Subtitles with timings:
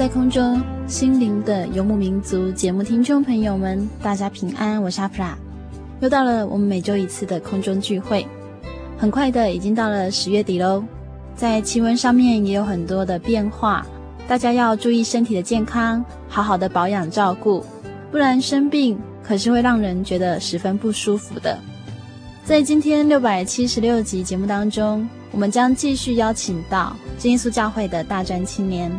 [0.00, 5.36] 在空中，心灵的游牧民族节目听众朋友们，大家平安，我是阿普拉。
[6.00, 8.26] 又到了我们每周一次的空中聚会，
[8.96, 10.82] 很快的已经到了十月底喽。
[11.36, 13.86] 在气温上面也有很多的变化，
[14.26, 17.62] 大家要注意身体的健康，好好的保养照顾，
[18.10, 21.58] 不然生病可是会让人觉得十分不舒服的。
[22.42, 28.90] 在今天六百七十六集节目当中，我们将继续邀请到真耶稣教会的大专青年。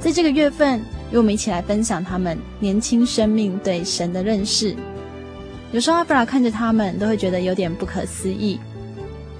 [0.00, 0.80] 在这个月份，
[1.12, 4.74] 与我们一起来分享他们年轻生命对神的认识。
[5.72, 8.58] 有时候阿弗拉看着他们，都会觉得有点不可思议。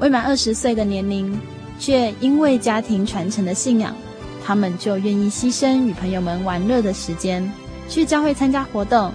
[0.00, 1.34] 未满二十岁的年龄，
[1.78, 3.96] 却因为家庭传承的信仰，
[4.44, 7.50] 他们就愿意牺牲与朋友们玩乐的时间，
[7.88, 9.10] 去教会参加活动，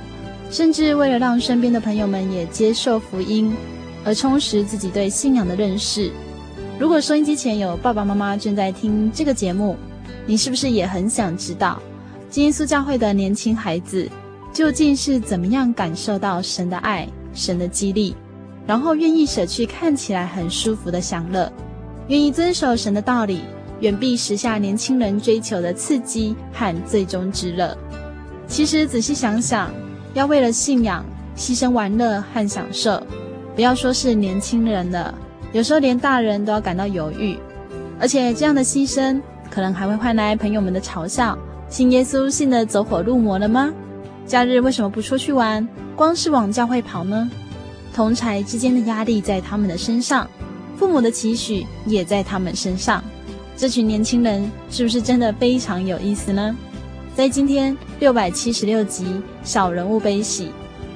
[0.50, 3.56] 甚至为了让身边的朋友们也接受福音，
[4.04, 6.12] 而充实自己对信仰的认识。
[6.80, 9.78] 如果收音机前有爸爸妈妈正在听这个节目，
[10.26, 11.80] 你是不是也很想知道，
[12.32, 14.10] 真耶稣教会的年轻孩子
[14.52, 18.16] 究竟是怎么样感受到神的爱、神的激励，
[18.66, 21.52] 然后愿意舍去看起来很舒服的享乐，
[22.08, 23.42] 愿意遵守神的道理，
[23.82, 27.78] 远避时下年轻人追求的刺激和最终之乐？
[28.48, 29.70] 其实仔细想想，
[30.14, 31.06] 要为了信仰
[31.38, 33.02] 牺牲玩乐和享受，
[33.56, 35.14] 不要说是年轻人了，
[35.52, 37.38] 有时候连大人都要感到犹豫，
[38.00, 39.22] 而且这样的牺牲。
[39.56, 41.38] 可能还会换来朋友们的嘲笑。
[41.70, 43.74] 信耶稣信得走火入魔了吗？
[44.28, 47.30] 假日为什么不出去玩，光是往教会跑呢？
[47.94, 50.30] 同侪之间的压力在他们的身上，
[50.76, 53.02] 父母的期许也在他们身上。
[53.56, 56.54] 这群年轻人是不是真的非常有意思呢？
[57.16, 59.06] 在今天六百七十六集
[59.46, 60.52] 《小人物悲喜》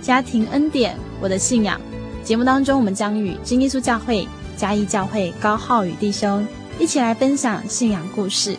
[0.05, 1.79] 家庭恩典，我的信仰
[2.25, 4.27] 节目当中，我们将与真耶稣教会
[4.57, 6.45] 嘉义教会高浩宇弟兄。
[6.79, 8.55] 一起来分享信仰故事。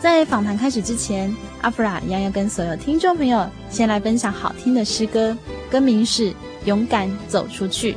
[0.00, 5.34] 在访谈开始之前，阿弗拉一样要跟所有听众朋友先来分享好听的诗歌，
[5.70, 6.30] 歌名是
[6.64, 7.92] 《勇敢走出去》。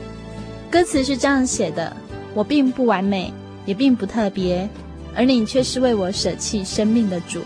[0.70, 1.92] 歌词是这样写的：
[2.36, 3.34] 我并不完美，
[3.66, 4.70] 也并不特别，
[5.16, 7.42] 而你却是为我舍弃生命的主。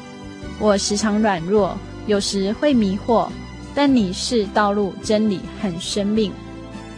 [0.60, 1.76] 我时常软弱，
[2.06, 3.30] 有时会迷惑，
[3.74, 6.34] 但你是道路、真理和生命。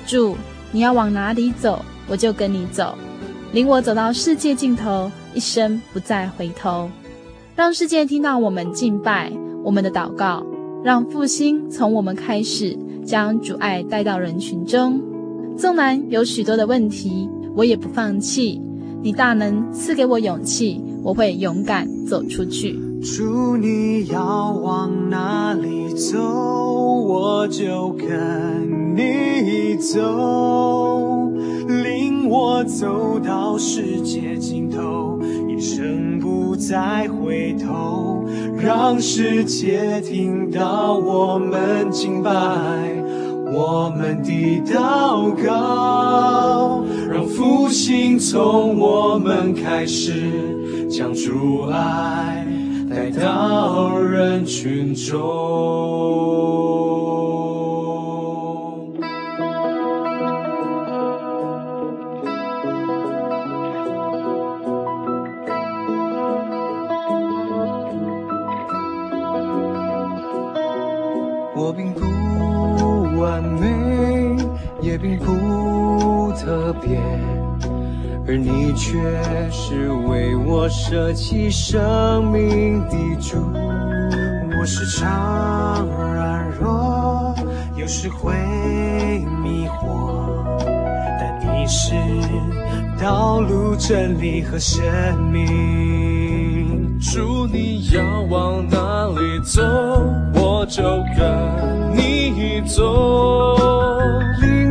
[0.08, 0.36] 主，
[0.72, 2.98] 你要往哪里走，我就跟你走。
[3.56, 6.90] 领我走到世界尽头，一生不再回头，
[7.56, 9.32] 让世界听到我们敬拜
[9.64, 10.46] 我们的祷告，
[10.84, 15.02] 让复兴从我们开始，将主爱带到人群中。
[15.58, 18.62] 纵然有许多的问题，我也不放弃。
[19.02, 22.78] 你大能赐给我勇气，我会勇敢走出去。
[23.02, 31.32] 主，你要往哪里走，我就跟你走。
[32.28, 38.24] 我走到世界尽头，一生不再回头，
[38.58, 42.32] 让世界听到我们敬拜，
[43.54, 52.46] 我们的祷告，让复兴从我们开始，将主爱
[52.90, 56.35] 带到人群中。
[76.66, 76.98] 特别，
[78.28, 78.98] 而你却
[79.52, 83.38] 是为我舍弃生命的主。
[84.60, 87.36] 我时常软弱，
[87.78, 88.34] 有时会
[89.44, 90.58] 迷惑，
[91.20, 91.94] 但你是
[93.00, 94.84] 道路、真理和生
[95.32, 96.98] 命。
[97.00, 99.62] 主，你要往哪里走？
[100.34, 100.82] 我就
[101.16, 103.56] 跟你走，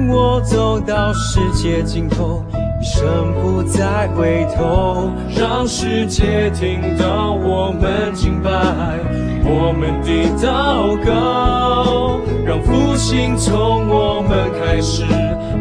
[0.09, 2.45] 我走到世界尽头，
[2.81, 8.51] 一生不再回头，让世界听到我们敬拜，
[9.45, 15.05] 我们的祷告，让复兴从我们开始，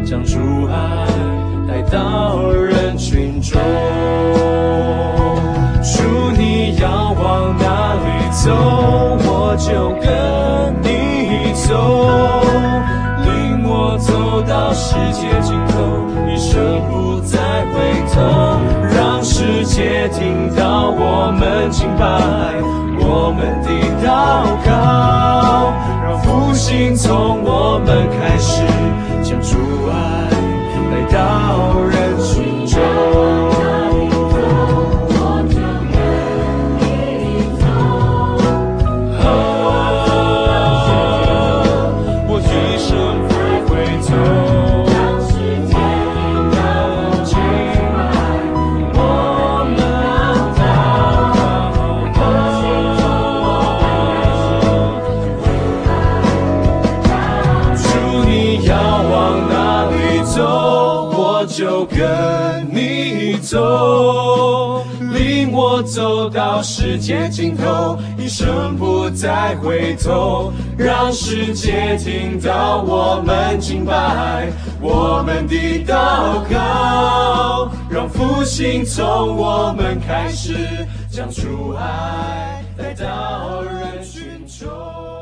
[0.06, 0.38] 将主
[0.70, 1.08] 爱
[1.68, 3.60] 带到人群中。
[5.82, 6.04] 主，
[6.38, 8.52] 你要往哪里走？
[9.26, 10.10] 我就跟
[10.82, 11.74] 你走，
[13.86, 17.76] 我走到世界尽头，一生不再回
[18.14, 18.22] 头，
[18.96, 22.06] 让世界听到我们敬拜，
[23.06, 23.68] 我们的
[24.02, 24.08] 祷
[24.66, 28.64] 告，让复兴从我们开始，
[29.22, 29.58] 将主
[29.92, 29.94] 爱
[30.90, 33.43] 来到人群中。
[66.24, 74.50] 走到世界尽头，一生不再回头，让世界听到我们敬拜，
[74.80, 85.13] 我们的祷告，让复兴从我们开始，将主爱带到人群中。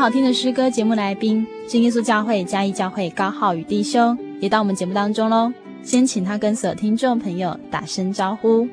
[0.00, 5.52] 好听的诗歌节目来宾是耶稣教会嘉义教会高浩宇弟兄，也到我们节目当中喽。
[5.82, 8.66] 先请他跟所有听众朋友打声招呼。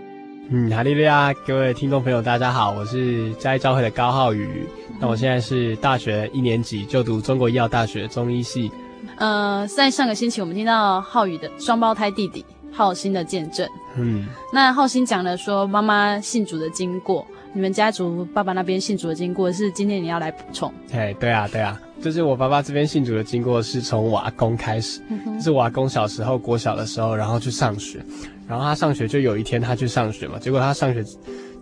[0.49, 4.65] 嗯，哈利路亚，各位听众朋友，大家好，我是嘉义教会的高浩宇。
[5.01, 8.71] 那我现在是大学一年级，就读中国医药大学中医系。
[9.17, 13.67] 呃，在上个星期我们听到浩宇的双胞胎弟弟浩鑫的见证。
[13.97, 17.27] 嗯，那浩鑫讲了说妈妈信主的经过。
[17.53, 20.71] 你们家族爸爸那边信主的经过是今天你要来补充？
[20.91, 27.99] 哎，对啊，对啊，就是我爸爸这边信主的经过是从我阿公开始，嗯、就是我阿公小时候国小的时候，然后去上学，
[28.47, 31.03] 然后他上学就有一天他去上学嘛，结果他上学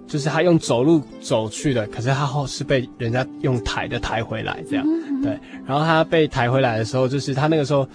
[0.08, 7.88] 就是他用走路走去的，可是他后是被人家用抬的抬回来这样，嗯、对，然后他被抬回来的时候，就是他那个时候。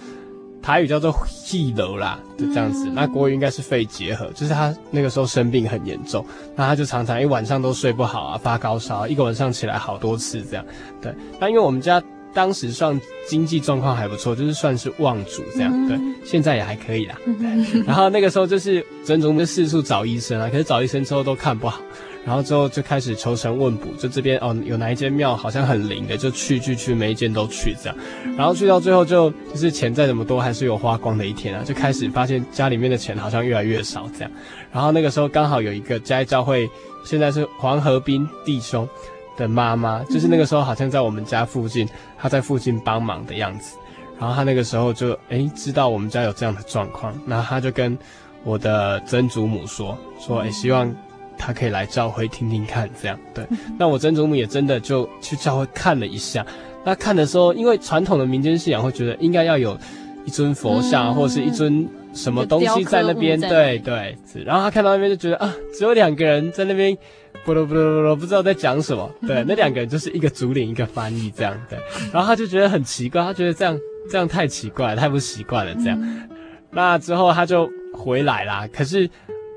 [0.61, 2.87] 台语叫做戏楼啦，就这样子。
[2.93, 6.25] 那国语应该是肺结核，就是他那个时候生病很严重，
[6.55, 10.65] 那他就常常一晚上都睡不好啊，发高烧，一个晚上起来好多次这样。
[11.01, 12.01] 对，那因为我们家
[12.33, 15.87] 当时算经济状况还不错，就是算是望族这样。
[15.87, 17.15] 对，现在也还可以啦。
[17.25, 21.81] 对， 然后那个时候就是曾总就四处找医生啊，可是找医生之后都看不好。
[22.23, 27.97] 然后之后就开始求神问卜，就这边哦，有哪一间庙好像很灵的，就去去去，每一间都去这样。
[28.37, 34.31] 然后去到最后就就是钱再怎么多，还是有花光的一天啊，就开始发现家里面的钱好像越来越少这样。
[34.71, 36.69] 然后那个时候刚好有一个家教会，
[37.03, 38.87] 现在是黄河滨弟兄
[39.35, 43.75] 的妈妈，就是那个时候好像在我们家附近，她在附近帮忙的样子。
[44.19, 47.97] 然后她那个时候就诶知道我们家有这样的状况，然后她就跟
[48.43, 50.95] 我的曾祖母说说诶希望。
[51.43, 53.43] 他可以来教会听听看，这样对。
[53.79, 56.45] 那我曾祖母也真的就去教会看了一下。
[56.85, 59.75] 那看的时候，因为传统的民间信仰会觉得应该要有
[60.23, 64.15] 一尊佛像，嗯、或者是一尊什么东西在那边，对对。
[64.45, 66.95] 然后他看到那边就觉得啊，只有两个人在那边，
[67.43, 69.09] 不不不不不知道在讲什么。
[69.27, 71.59] 对，那两个人就是一个竹林，一个翻译这样。
[71.67, 71.77] 对。
[72.13, 73.79] 然后他就觉得很奇怪，他觉得这样
[74.09, 76.27] 这样太奇怪了，太不习惯了这样。
[76.71, 78.67] 那之后他就回来啦。
[78.71, 79.09] 可是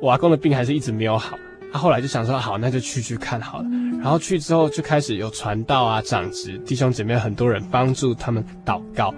[0.03, 1.39] 我阿公的病还是一直没有好。
[1.75, 3.65] 他后来就想说，好，那就去去看好了。
[4.01, 9.13] 然后去之后就开始有传道啊、长职、弟兄姐妹很多人帮助他们祷告。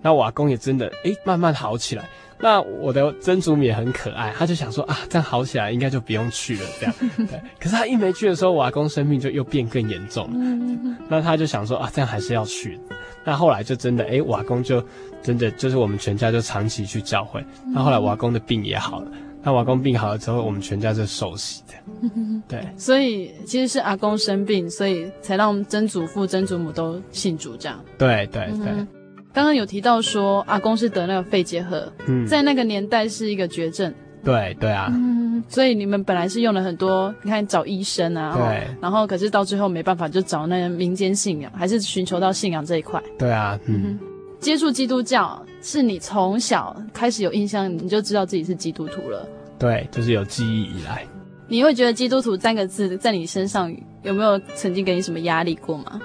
[0.00, 2.04] 那我阿公也真的诶慢慢好起来。
[2.38, 6.94] 那我的曾祖母也很可爱，他就想说啊，这样好起来应该就不用去了，这样。
[7.26, 7.40] 对。
[7.58, 10.96] 可是他一没去的时候，我阿公生病就又变更严重了。
[11.08, 12.78] 那他就想说啊，这样还是要去。
[13.24, 14.80] 那后来就真的，哎，我阿公就
[15.20, 17.44] 真的就是我们全家就长期去教会。
[17.74, 19.10] 那后来我阿公的病也好了。
[19.42, 21.74] 那我阿公病好了之后，我们全家是受洗的。
[22.48, 22.66] 对。
[22.76, 27.78] 所以其实是阿公生病，所以才让曾祖父、曾祖母都信主这样。
[27.96, 28.86] 对对对。
[29.32, 33.92] 刚刚有提到说阿公是得那个肺结核，嗯，在那个年代是一个绝症。
[34.24, 43.00] 对对啊，嗯，所以你们本来是用了很多，你看找医生啊，对，然后可是到最后没办法，就找那个民间信仰，还是寻求到信仰这一块。
[43.16, 43.98] 对啊，嗯，嗯，
[44.40, 49.28] 接触基督教是你从小开始有印象，你就知道自己是基督徒了。
[49.58, 51.04] 对，就是有记忆以来。
[51.48, 56.00] 你会觉得基督徒三个字在你身上有没有曾经给你什么压力过吗？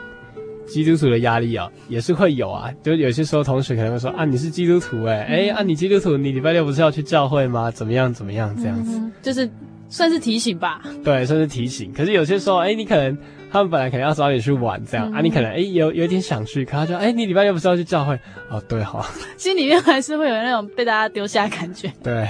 [0.65, 2.71] 基督徒的压力啊，也是会有啊。
[2.81, 7.69] 就有些时候，同学可能会说啊，你是基督徒哎，哎、嗯，啊，你基督徒，你礼拜六不是要去教会吗？
[7.69, 9.47] 怎么样，怎么样，这样子，嗯、就是
[9.93, 10.81] 算是提醒吧。
[11.03, 11.93] 对，算是提醒。
[11.93, 13.15] 可是有些时候，哎，你可能
[13.51, 18.19] 他们本来可能要早点去玩，这样、嗯、啊，你可能哎有有点想去，可他就哎，你礼拜六不是要去教会？
[18.49, 19.05] 哦，对，哈。
[19.37, 21.93] 心里面还是会有那种被大家丢下的感觉。
[22.03, 22.27] 对。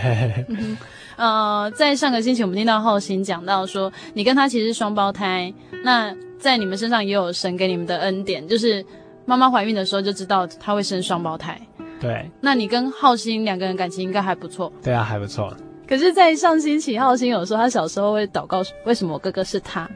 [0.50, 0.78] 嗯
[1.16, 5.54] 呃，在上个星期我们听到浩鑫讲到说，你跟他其实是双胞胎，
[5.84, 8.84] 那在你们身上也有神给你们的恩典，就是
[9.26, 11.58] 妈妈怀孕的时候就知道他会生双胞胎。
[12.02, 14.74] 对，那你跟浩鑫两个人感情应该还不错。
[14.84, 15.56] 对啊，还不错。
[15.88, 19.90] 可是，在上星期，浩鑫有说他小时候会祷告，为什么我哥哥是他？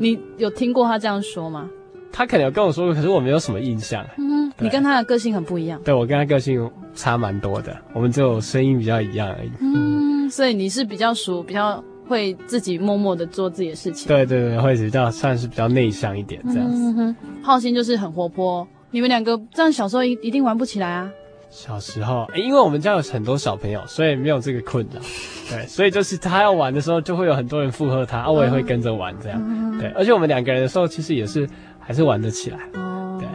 [0.00, 1.68] 你有听过他这样说吗？
[2.12, 4.04] 他可能有跟我说过，可是我没有什么印象。
[4.18, 5.80] 嗯，你跟他的个性很不一样。
[5.84, 9.50] 对，我跟他个性差蛮多的，我们只有声音比较一样而已。
[9.60, 10.28] 嗯。
[10.28, 14.08] 所以你是比较熟，比较会自己默默的做自己的事情。
[14.08, 16.76] 对对对，会比较算是比较内向一点这样子。
[16.76, 18.66] 嗯哼，浩鑫就是很活泼。
[18.90, 21.08] 你们两个这样小时候一一定玩不起来啊？
[21.50, 25.00] 小时候，因为我们家有很多小朋友，所以没有这个困扰。
[25.48, 29.40] 对，所以就是他要玩的时候，就会有很多人附和他，啊，我也会跟着玩这样。
[29.42, 31.48] 嗯、对，而且我们两个人的时候，其实也是
[31.78, 32.58] 还是玩得起来。
[32.74, 33.28] 哦，对。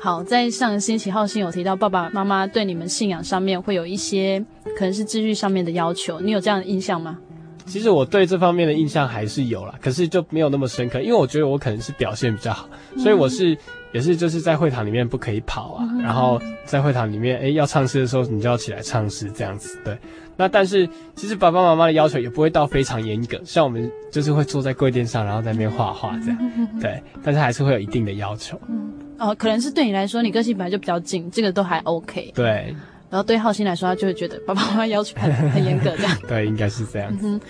[0.00, 4.42] 好，在上个星期，浩信有提到爸爸妈妈对你们信仰上面会有一些
[4.78, 7.18] 可能是秩序上面的要求，你有这样的印象吗？
[7.66, 12.68] 其实我对这方面的印象还是有啦，可是就没有那么深刻，因为我觉得我可能是表现比较好，
[12.98, 13.58] 所以我是、嗯、
[13.92, 19.96] 也是就是在会堂里面不可以跑啊，嗯、然后在会堂里面，哎，要唱诗的时候你就要起来唱诗这样子，对。
[20.36, 26.38] 那但是其实爸爸妈妈的要求也不会到非常严格，像我们就是会坐在柜垫上，然后在那边画画这样，
[26.80, 28.58] 对，但是还是会有一定的要求。
[28.68, 32.32] 嗯哦，可能是对你来说，你个性本来就比较紧，这个都还 OK。
[32.34, 32.74] 对。
[33.10, 36.16] 然后对浩鑫来说，他就会觉得爸爸妈妈要求很很严格，这样。
[36.26, 37.28] 对，应该是这样子。
[37.28, 37.40] 嗯。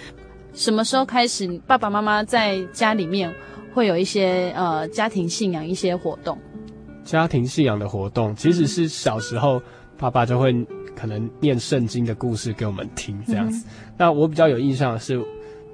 [0.53, 3.33] 什么时候开始，爸爸妈妈在家里面
[3.73, 6.39] 会有一些呃家庭信仰一些活动？
[7.05, 9.61] 家庭信仰的活动，其实是小时候
[9.97, 10.55] 爸爸就会
[10.95, 13.67] 可能念圣经的故事给我们听，这样子。
[13.67, 13.95] 嗯。
[13.97, 15.23] 那我比较有印象的是，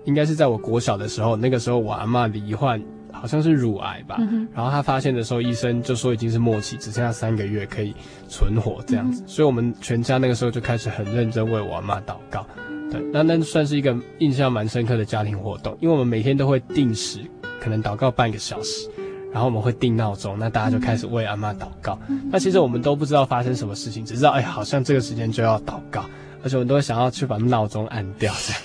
[0.05, 2.83] 应该是在我国小的时候，那个时候我阿妈罹患。
[3.13, 7.95] 好像是乳癌吧，嗯、然后他发现的时候，医生就说已经是末期，只剩下三个月可以
[8.29, 12.47] 存活这样子，嗯、所以我们全家那个时候就开始很认真为我阿妈祷告。
[12.91, 17.21] 对，那那算是一个印象蛮深刻的家庭活动，因为我们每天都会定时，
[17.61, 18.89] 可能祷告半个小时，
[19.33, 21.99] 然后我们会定闹钟，那大家就开始为阿妈祷告。
[22.09, 26.05] 嗯、那其实我们都不知道发生什么事情，只知道哎，好像这个时间就要祷告。
[26.43, 28.63] 而且我们都会想要去把闹钟按掉，这样，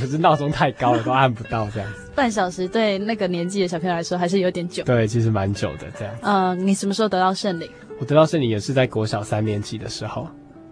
[0.00, 2.10] 可是闹钟太高了，都按不到这样子。
[2.14, 4.84] 半小时对那个年纪的小朋友来说还是有点久。
[4.84, 6.14] 对，其实蛮久的这样。
[6.20, 7.66] 嗯、呃，你什么时候得到圣灵？
[7.98, 10.28] 我得到圣灵也是在国小三年级的时候。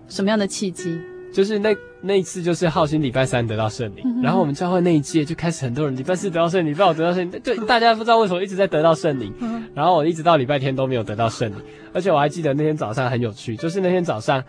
[0.08, 1.00] 什么样的契机？
[1.32, 9.32] 就是那那一次，就是浩鑫礼拜三得到圣灵，嗯、然后我们教会那一届就开始很多人礼拜四得到圣灵，礼拜五得到圣灵，就， 大家不知道为什么一直在得到圣灵。
[9.40, 11.56] 嗯、然后我一直到礼拜天都没有得到圣灵，
[11.92, 14.42] 而且我还记得那天早上很有趣，就是那天早上。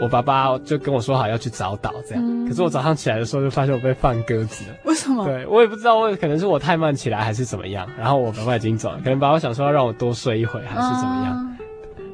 [0.00, 2.24] 我爸爸就跟我说好要去早岛，这样。
[2.26, 4.74] 嗯、可是我早上起来的时候就发现我被放鸽子了。
[4.84, 5.24] 为什么？
[5.24, 7.88] 对，我也不知道，为可能是我太慢起来还是怎么样。
[7.96, 11.36] 然后我爸爸已经走了，可能爸爸想说要让我多睡一会还是怎么样。
[11.36, 11.56] 啊、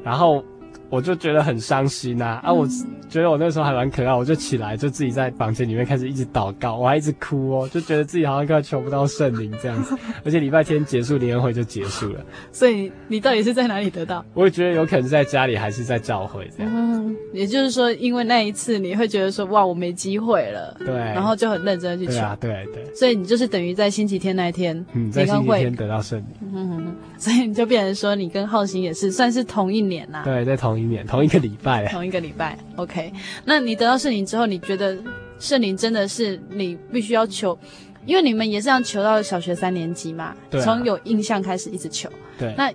[0.05, 0.45] 然后。
[0.93, 2.69] 我就觉得很伤心呐，啊，我
[3.09, 12.21] 觉得我那时候还蛮可爱，我就起来就自己在房间里面开始一直祷告，我还一直哭哦，就觉得自己好像快求不到圣灵这样子， 而且礼拜天结束联欢会就结束了。
[12.53, 14.23] 所以你到底是在哪里得到？
[14.35, 16.71] 我也觉得有可能是在家里还是在教会这样。
[16.75, 16.92] 嗯，
[17.33, 22.13] 也就是说，因为那一次你会觉得说哇，我没机会了，对，然后就很认真去求。
[22.13, 22.95] 对啊，对对。
[22.95, 26.27] 所以你就是等于在星期天那一天，嗯，在星期天得到圣灵。
[26.55, 30.23] 嗯，所以你就变成说你跟浩鑫也是算是同一年呐。
[30.25, 31.87] 对，在同一年，同一个礼拜。
[31.93, 33.13] 同一个礼拜，OK。
[33.45, 34.97] 那你得到圣灵之后，你觉得
[35.39, 37.59] 圣灵真的是你必须要求？
[38.05, 42.09] 因为你们也是这样求到小学三年级嘛，从有印象开始一直求。
[42.37, 42.53] 对。
[42.57, 42.73] 那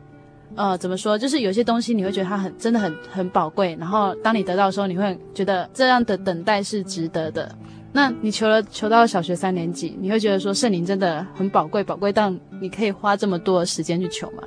[0.56, 1.18] 呃，怎么说？
[1.18, 7.54] 就是有些东西你会觉得它很真的很很宝贵，然后当你得到的时候，你会觉得这样的等待是值得的。
[7.94, 14.44] 那你求了求到小学三年级，你会觉得说圣灵真的很宝贵，宝贵到你可以花这么多的时间去求吗？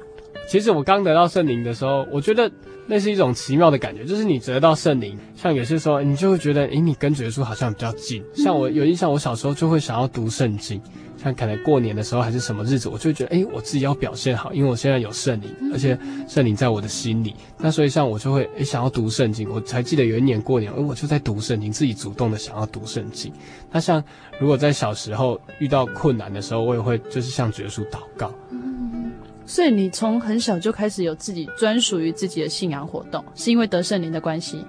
[0.49, 2.51] 其实我刚得到圣灵的时候，我觉得
[2.87, 8.23] 那是一种奇妙的感觉，就是你得到圣灵，像有些时候你就会觉得，诶，你跟耶稣好像比较近。
[8.35, 10.81] 像我有印象，我小时候就会想要读圣经。
[11.23, 17.37] 像可能过年的时候还是什么日子，我就会觉得，哎，我自己要表现好，因为我现在有圣灵，而且圣灵在我的心里。
[17.59, 19.47] 那所以像我就会，哎，想要读圣经。
[19.51, 23.31] 我才记得有一年过年，哎，我就在读圣经，自己主动的想要读圣经。
[23.71, 24.03] 那像
[24.41, 28.33] 如果在小时候遇到困难的时候，我也会就是向主耶稣祷告。
[28.51, 29.13] 嗯，
[29.45, 34.65] 所以你从很小就开始有自己专属于自己的信仰活动，是因为得圣灵的关系？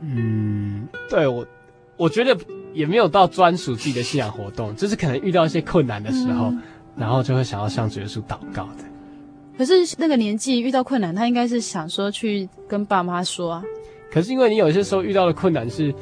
[0.00, 1.44] 嗯，对，我，
[1.96, 2.38] 我觉得。
[2.72, 6.62] 也没有到专属自己的信仰活动，就是可能遇到一些困难的时候，嗯、
[6.96, 8.84] 然后就会想要向主耶稣祷告的。
[9.56, 13.62] 可是那个年纪遇到困难，他应该是想说去跟爸妈说啊。
[14.10, 15.94] 可是因为你有些时候遇到的困难是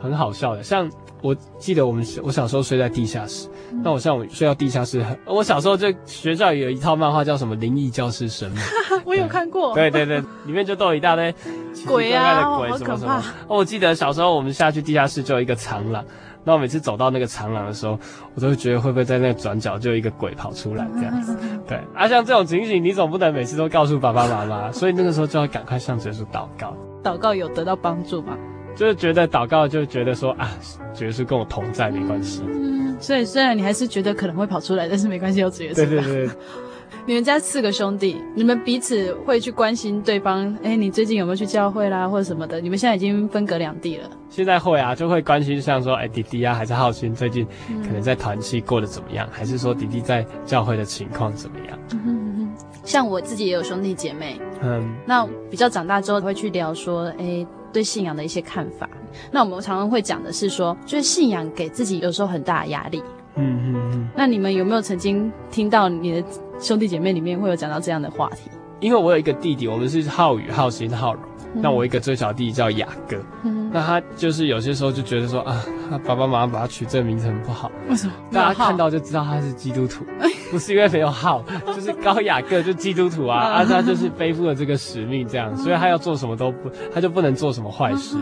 [0.00, 0.90] 很好笑的，像。
[1.22, 8.56] 我记得我们我小时候睡在地下室，嗯、那我像我睡到地下室，我小时候就学校有一套漫画叫什么《灵异教师神母》，
[9.04, 9.74] 我有看过。
[9.74, 11.32] 对对对，里面就都有一大堆
[11.72, 13.24] 奇奇怪怪的 鬼什么什么。
[13.48, 16.04] 哦，我记得小时候我们下去地下室就有一个长廊，
[16.44, 17.98] 那我每次走到那个长廊的时候，
[18.34, 21.36] 我都会觉得会不会在那个转角就有一个鬼跑出来这样子。
[21.66, 26.76] 对，啊，像这种情形，你总不能每次都告诉爸爸妈妈，所以那个时候就要赶快向耶稣祷告。
[27.02, 28.36] 祷告有得到帮助吗？
[28.78, 30.48] 就是觉得祷告，就觉得说啊，
[30.94, 32.44] 觉得是跟我同在，没关系。
[32.46, 35.74] 嗯，所以虽然你还是觉得可能会跑出来，但是没关系，有主耶稣。
[35.74, 36.30] 对对对。
[37.04, 40.56] 你们家四个兄弟，你们彼此会去关心对方？
[40.62, 42.60] 哎，你最近有没有去教会啦，或者什么的？
[42.60, 44.08] 你们现在已经分隔两地了。
[44.30, 47.44] 现在会啊，就会关心，像说，哎，弟弟啊，还是浩勋最近
[47.82, 49.26] 可能在团契过得怎么样？
[49.26, 51.76] 嗯、还是说弟弟在教会的情况怎么样？
[51.94, 52.66] 嗯哼嗯哼。
[52.84, 57.44] 像我自己也有兄弟姐妹，嗯，那比较长大之后会去聊说，哎。
[57.72, 58.88] 对信仰的一些看法，
[59.30, 63.02] 那我们常常会讲的是说，就是信仰给自己有时候很大的压力。
[63.36, 64.08] 嗯嗯嗯。
[64.16, 66.24] 那你们有没有曾经听到你的
[66.58, 68.50] 兄弟姐妹里面会有讲到这样的话题？
[68.80, 71.22] 因为我有一个弟弟，我们是浩宇、浩鑫、浩荣。
[71.54, 73.16] 那我一个最小弟弟叫雅哥。
[73.44, 73.70] 嗯。
[73.72, 77.70] 那他就是有些时候就觉得说啊，他爸爸妈妈把他取这个名字很不好。
[77.88, 78.12] 为什么？
[78.32, 80.04] 大家看到就知道他是基督徒。
[80.50, 88.16] 不是因为没有号， 就是高雅各就基督徒啊， 啊他就是背负了这个使命，这样，所以他要做什么都不，他就不能做什么坏事，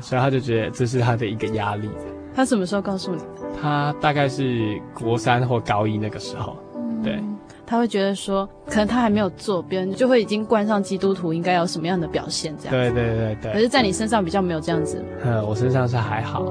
[0.00, 1.88] 所以他就觉得这是他的一个压力。
[2.34, 3.24] 他什么时候告诉你的？
[3.62, 6.54] 他大概是国三或高一那个时候，
[7.02, 7.18] 对。
[7.70, 12.74] 他会觉得说，可能他还没有做，别人就会已经冠上基督徒应该有什么样的表现，这样。
[12.74, 13.52] 对对对对。
[13.52, 15.00] 可是，在你身上比较没有这样子。
[15.22, 16.44] 嗯，我身上是还好。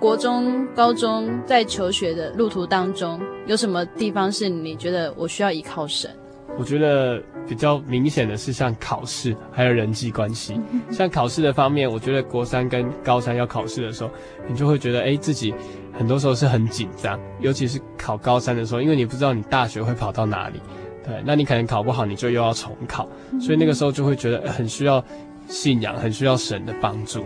[0.00, 6.10] 国中、高中在求学的路途当中，有什么地方是你觉得我需要依靠神？
[6.56, 10.60] 我觉得比较明显的是像考试，还有人际关系。
[10.90, 14.10] 像考试的方面，我觉得国三跟高三要考试的时候，
[14.48, 15.52] 你就会觉得，哎，自己
[15.92, 20.60] 很多时候是很紧张，尤其是考高三的时候，因为你不知道你大学会跑到哪里，
[21.04, 23.08] 对，那你可能考不好，你就又要重考，
[23.40, 25.04] 所以那个时候就会觉得很需要
[25.48, 27.24] 信仰，很需要神的帮助。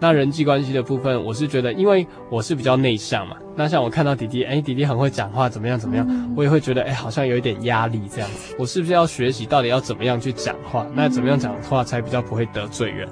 [0.00, 3.36] 那人际关系的部分，我是觉得，因为我是比较内向嘛。
[3.54, 8.54] 那像我看到弟弟，哎，弟弟很会讲话，怎么样怎么样，我也会觉得，哎，好像有一点压力这样子。
[8.58, 10.86] 我是不是要学习到底要怎么样去讲话？
[10.94, 13.06] 那怎么样讲话才比较不会得罪人？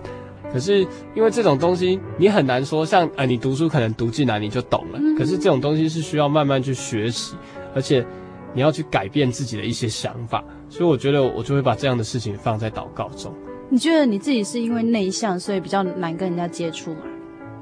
[0.50, 0.80] 可是
[1.14, 4.98] 因为这种东西，你很难说，像呃，你读书可能读进来你就懂了。
[5.18, 7.36] 可是这种东西是需要慢慢去学习，
[7.74, 8.02] 而且
[8.54, 10.42] 你要去改变自己的一些想法。
[10.70, 13.34] 所以我觉得我就会把这样的事情放在祷告中。
[13.70, 17.00] 你觉得你自己是因为内向，所以比较难跟人家接触吗？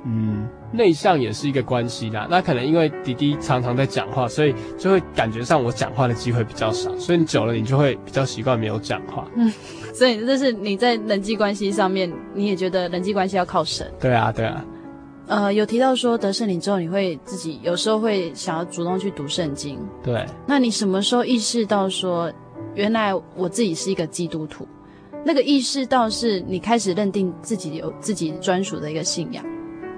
[0.05, 2.29] 嗯，内向也是一个关系啦。
[2.31, 6.97] 那可能因为弟弟常常在讲话，所以就会感觉上我讲话的机会比较少。
[6.97, 9.29] 所以你久了，你就会比较习惯没有讲话。
[9.35, 9.53] 嗯，
[9.93, 13.91] 所以这是你在人际关系上面，你也觉得人际关系要靠神。
[14.01, 14.65] 对啊，对啊。
[15.27, 19.77] 呃，有提到说得圣灵之后，你会自己有时候会想要主动去读圣经。
[20.05, 20.25] 对。
[20.47, 22.33] 那你什么时候意识到说，
[22.77, 24.69] 原来我自己是一个基督徒？
[25.27, 29.45] 那个意识到是你开始认定自己有自己专属的一个信仰，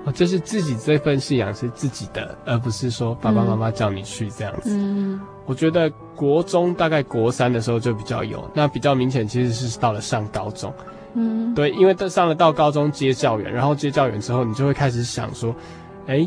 [0.07, 4.71] 哦，就是自己这份信仰是自己的，而不是说爸爸妈妈叫你去这样子。
[4.73, 10.73] 嗯，我觉得国中大概国三的时候就比较有，那比较明显其实是到了上高中。
[11.13, 15.55] 嗯，对，因为上了到高中接教员，然后接教员之后，你就会开始想说，
[16.07, 16.27] 哎，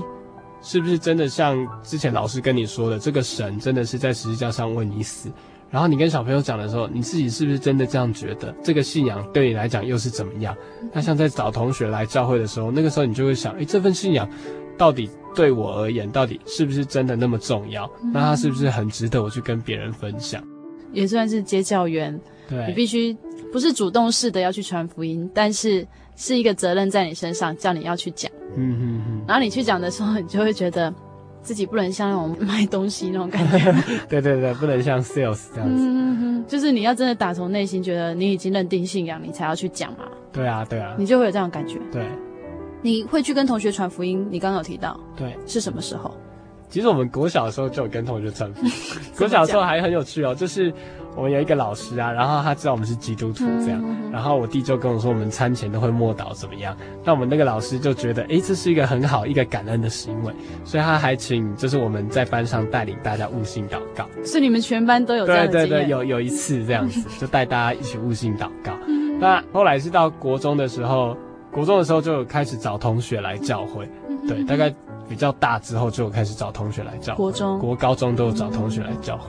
[0.62, 5.28] 是不是真的像之前老师跟你说的，这个神真的是在十字架上为你死？
[5.72, 8.54] 然后你跟小朋友讲的时候，你自己是不是真的这样觉得？
[8.62, 10.56] 这个信仰对你来讲又是怎么样？
[10.94, 14.30] 那像在找同学来教会的时候，那个时候你就会想，诶，这份信仰
[14.78, 17.90] 到底对我而言，到底是不是真的那么重要？
[18.14, 20.44] 那它是不是很值得我去跟别人分享？
[20.92, 23.16] 也算是接教员，对，你必须
[23.50, 28.30] 不是主动式的要去传福音，但是是一个责任在你身上，叫你要去讲。
[28.58, 29.22] 嗯嗯嗯。
[29.26, 30.94] 然后你去讲的时候，你就会觉得。
[31.42, 33.74] 自己不能像那种卖东西那种感觉，
[34.08, 36.44] 对对对，不能像 sales 这样子。
[36.48, 40.06] 就是你要真的打从内心觉得你已经认定信仰，你才要去讲嘛。
[40.32, 41.78] 对啊，对啊，你就会有这样的感觉。
[41.92, 42.06] 对，
[42.82, 46.16] 你会去跟同学传福音，你刚刚有提到，对，是什么时候？
[46.70, 48.72] 其实我们国小的时候就有跟同学传福音，
[49.18, 50.74] 国小的时候还很有趣哦，就是。
[51.16, 56.76] 我们有一个老师啊，然后他知道我们是基督徒这样，然后我弟就跟我说，我们餐前都会默祷怎么样？
[57.04, 64.08] 那我们那个老师就觉得，诶，这是一个很好一个感恩的行为，所以他还请就是我们在班上带领大家悟性祷告。
[64.24, 65.26] 是你们全班都有？
[65.26, 68.72] 对对对，有有一次这样子，就带大家一起悟性祷告。
[69.20, 71.16] 那后来是到国中的时候，
[71.52, 73.88] 国中的时候就开始找同学来教会，
[74.28, 74.74] 对，大概
[75.10, 77.18] 比较大之后就开始找同学来教会。
[77.18, 79.26] 国中、国高中都有找同学来教会。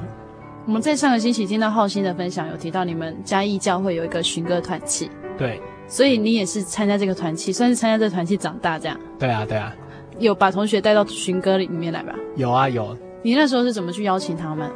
[0.65, 8.97] 我们在上个星期听到浩鑫的分享，有提到你们嘉义教会有一个寻歌团契，对，所以你也是参加这个团契，算是参加这个团契长大这样。
[9.19, 9.75] 对啊，对啊，
[10.21, 12.15] 有把同学带到寻歌里面来吧？
[12.37, 12.97] 有啊，有。
[13.23, 14.71] 你那时候是怎么去邀请他们？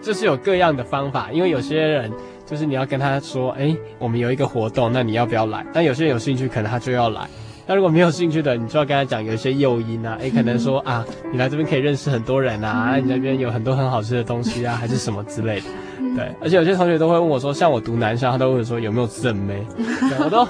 [0.00, 2.10] 就是有各样的方法，因为有些人
[2.46, 5.66] 就是你要跟他说，哎，我们有一个活动，那你要不要来？
[5.72, 7.28] 但有些人有兴趣，可能他就要来。
[7.66, 15.66] 那如果没有兴趣的，你就要跟他讲有一些诱因啊，诶，可能说啊，你来这边可以认识很多人啊，你那边有很多很好吃的东西啊，还是什么之类的，
[16.14, 16.32] 对。
[16.40, 19.66] 而且有些同学都会问我说，像我读男校，他都会说有没有正妹，
[20.24, 20.46] 我都，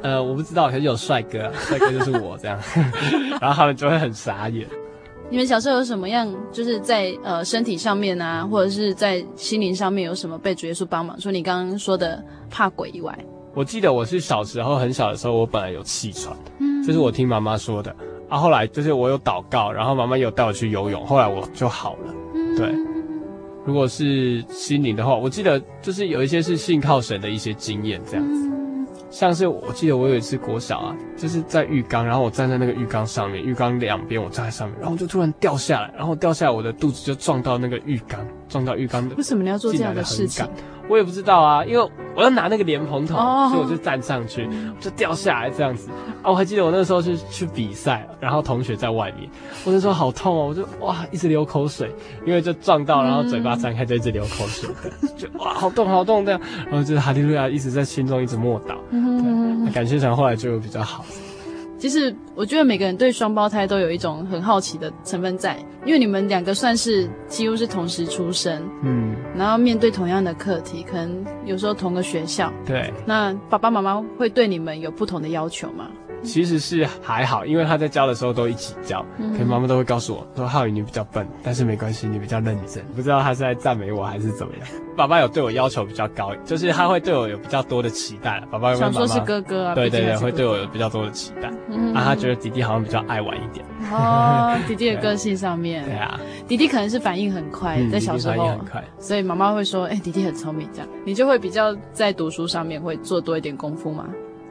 [0.00, 2.56] 呃，我不知道，可是有帅哥啊，帅哥就是我这样，
[3.40, 4.64] 然后他们就会很傻眼。
[5.28, 11.20] 你们小时候有什么样，就是在呃身体上面啊，或者是在心灵上面有什么被主耶稣帮忙？
[11.20, 13.16] 说你刚刚说的怕鬼以外。
[13.54, 17.94] 我记得我是小时候很小的时候，我本来有气喘，嗯，这是我听妈妈说的。
[18.28, 22.14] 啊，后来就是我有祷告，然后妈妈有带我去游泳，后来我就好了。
[22.34, 22.72] 嗯，对。
[23.66, 28.48] 如果是心灵的话，我记得就是有一些是信靠神的一些经验，这样子。
[28.48, 39.14] 嗯，像是我记得我有一次国小啊，就是在浴缸，然后我站在那个浴缸上面，浴缸两边我站在上面，然后就突然掉下来，然后掉下来，我的肚子就撞到那个浴缸，撞到浴缸的。
[39.14, 40.46] 为什么你要做这样的事情？
[40.88, 43.52] 我也不知道啊，因为我要拿那个莲蓬头，oh.
[43.52, 44.48] 所以我就站上去，
[44.80, 45.88] 就掉下来这样子
[46.20, 46.28] 啊。
[46.28, 49.30] 我还记得我那时候是去比赛，然后同学在外面，
[49.64, 51.94] 我那时候好痛哦，我就哇一直流口水，
[52.26, 54.68] 因为就撞到，然后嘴巴张开就一直流口水，
[55.16, 61.04] 就哇好痛好痛这样，然后就是哈利路亚一直在心中一直默祷，对，感谢神后来就比较好。
[61.80, 75.88] 其实我觉得每个人对双胞胎都有一种很好奇的成分在，因为你们两个算是几乎是同时出生，嗯，然后面对同样的课题，可能有时候同个学校，对，那爸爸妈妈会对你们有不同的要求吗？
[76.22, 84.68] 其实是还好，因为他在教的时候都一起教，可能妈妈都会告诉我说：“浩宇，你比较笨，但是没关系，你比较认真。”不知道他是在赞美我还是怎么样。
[84.96, 88.42] 爸爸有对我要求比较高，就是他会对我有比较多的期待。
[88.50, 91.50] 爸爸想说是哥哥啊，对对对，会对我有比较多的期待。
[91.70, 93.64] 嗯，啊，他觉得弟弟好像比较爱玩一点。
[93.90, 104.06] 哦，弟弟的个性上面， 对啊，弟弟可能是反应很快，在小时候，反应很快，所以妈妈会说：“哎，弟弟很聪明，这样你就会比较在读书上面会做多一点功夫嘛。”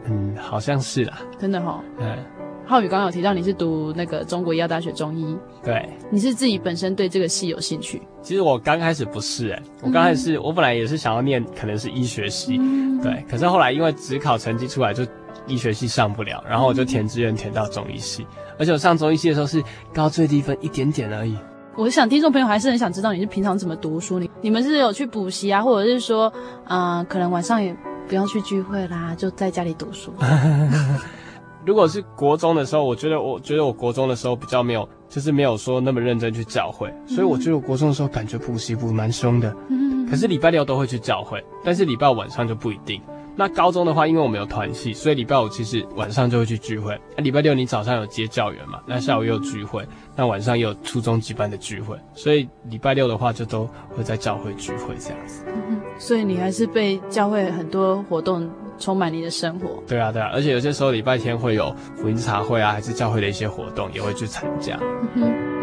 [0.05, 1.83] 嗯，好像是啦，真的哈。
[1.99, 2.17] 嗯，
[2.65, 8.01] 浩宇刚刚有提到你是读那个中国医药大学中医，对，你是自己本身对这个系有兴趣？
[8.21, 15.03] 其实我刚开始不是，哎，我刚开始我本来也是想要念可能是医学系，嗯、对，可是后来因为只考成绩出来就
[15.47, 18.25] 医学系上不了，然后我就填志愿填到中医系，
[18.57, 21.35] 而且我上中医系的时候是高最低分一点点而已。
[21.75, 26.31] 我想听众朋友还是很想知道你是平常怎么读书，你你们是有去补习啊，或者是说，
[26.67, 27.75] 嗯、呃，可能晚上也。
[28.09, 30.11] 不要去聚会啦，就在家里读书。
[31.63, 39.55] 如果是国中的时候，我觉得，我觉得我国中的时候比较没有，就是没有说那么认真去教会，所以我觉得我国中的时候感觉补习补蛮凶的。
[40.09, 42.99] 可是礼拜六都会去教会，但是礼拜晚上就不一定。
[43.39, 46.99] 那高中的话，因为我们有团系，所以礼拜五其实晚上就会去聚会。
[47.15, 48.81] 那礼拜六你早上有接教员嘛？
[48.85, 53.63] 那下午又有聚会，那晚上又有初中级班的聚会，所以礼拜六的话就都
[53.95, 55.45] 会在教会聚会这样子。
[55.47, 59.81] 嗯，所以你还是被教会很多活动充满你的生活。
[59.87, 64.77] 对啊，对啊，而且有些时候礼拜天会有福音茶会啊，还是教会的一些活动也会去参加。
[65.15, 65.58] 嗯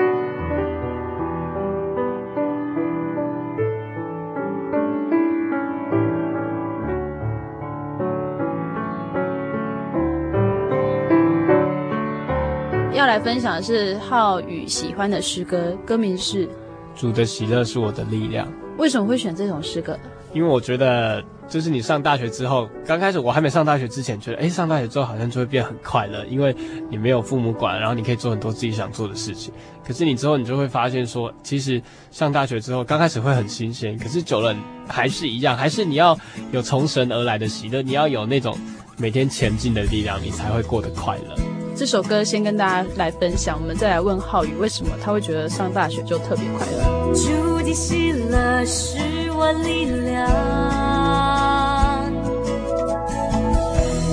[13.17, 16.47] 来分享的是浩宇喜欢的诗歌，歌名是
[16.95, 18.47] 《主的喜乐是我的力量》。
[18.77, 19.99] 为什么会选这种诗歌？
[20.35, 26.55] 因为我觉得，就是你上大学之后，刚开始我还没上大学之前，觉得，哎，上大学之后好像就会变很快乐，因为
[26.91, 29.51] 你没有父母管，然后你可以做很多自己想做的事情。
[29.83, 34.55] 可是你之后，你就会发现说，其实上大学之后，刚开始会很新鲜，可是久了
[34.87, 36.15] 还是一样，还是你要
[36.53, 38.55] 有从神而来的喜乐，你要有那种
[38.99, 41.56] 每天前进的力量，你才会过得快乐。
[41.79, 47.13] 这首歌先跟大家来分享，我们再来问浩宇，为什么他会觉得上大学就特别快乐？
[47.13, 47.29] 主
[47.63, 48.97] 的喜乐是
[49.33, 50.27] 我力量，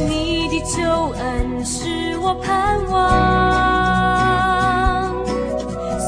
[0.09, 0.83] 你的救
[1.17, 2.99] 恩是我盼望。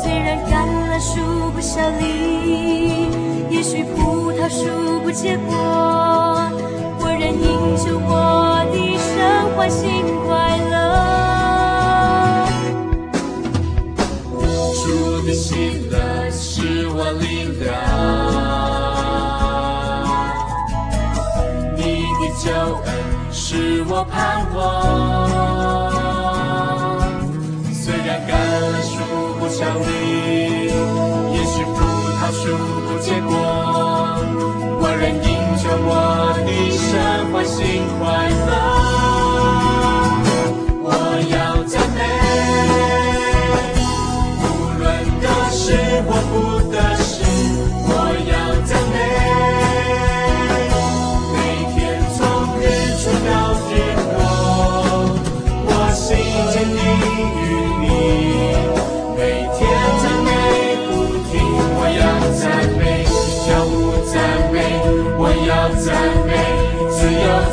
[0.03, 3.07] 虽然橄榄树不效力，
[3.49, 5.55] 也许葡萄树不结果，
[6.99, 9.07] 我仍因着我的神
[9.55, 10.64] 欢欣快乐。
[21.77, 21.81] 你
[22.19, 22.45] 的救
[22.85, 22.87] 恩
[23.31, 24.13] 是我盼
[24.55, 24.57] 望，
[27.73, 28.93] 虽然橄榄树
[29.39, 29.87] 不效力，
[31.33, 31.77] 也许葡
[32.17, 32.43] 萄树
[32.87, 33.31] 不结果，
[34.81, 35.23] 我仍因
[35.61, 35.89] 着我
[36.45, 36.83] 的神
[37.31, 37.59] 欢欣。
[37.99, 38.03] 快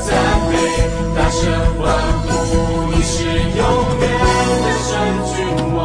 [0.04, 0.10] 赞
[0.50, 0.52] 美，
[1.14, 1.40] 大声
[1.78, 1.80] 欢
[2.26, 2.28] 呼，
[2.90, 3.60] 你是永
[4.00, 4.02] 远
[4.62, 4.90] 的神
[5.28, 5.34] 君
[5.74, 5.80] 王。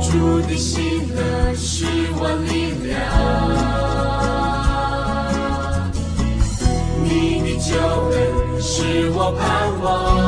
[0.00, 0.10] 主
[0.48, 0.66] 的喜
[1.14, 1.18] 乐
[1.54, 1.86] 是
[2.16, 2.52] 我力
[2.88, 2.96] 量，
[7.04, 7.06] 你
[7.42, 7.68] 的救
[8.10, 8.16] 恩
[8.60, 9.67] 是我盼。
[9.88, 10.27] alone.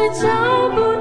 [0.00, 0.99] 却找不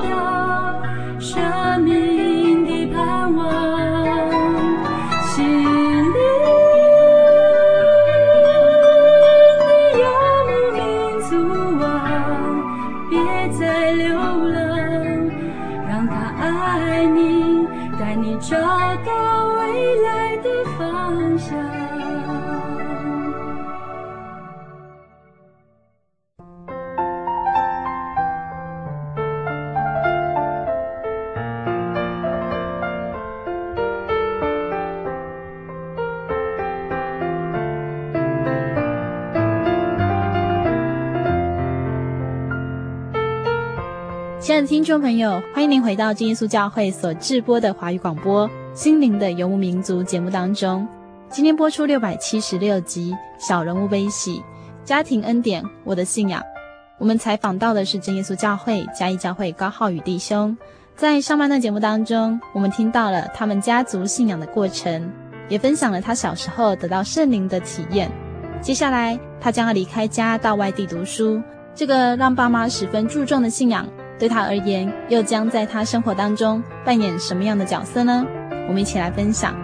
[44.61, 50.85] 的听众朋友，欢迎您回到真耶稣教会所制播的华语广播《心灵的游牧民族》节目当中。
[51.29, 53.13] 今天播出六百七十六集
[53.47, 54.43] 《小人物悲喜
[54.83, 56.41] 家庭恩典我的信仰》。
[56.97, 60.57] 我们采访到的是真耶稣教会嘉义教会高浩宇弟兄。
[60.93, 65.09] 在上半段节目当中，我们听到了他们家族信仰的过程，
[65.47, 68.11] 也分享了他小时候得到圣灵的体验。
[68.61, 71.41] 接下来，他将要离开家到外地读书，
[71.73, 73.87] 这个让爸妈十分注重的信仰。
[74.19, 78.25] 对他而言，又将在他生活当中扮演什么样的角色呢？
[78.67, 79.55] 我们一起来分享。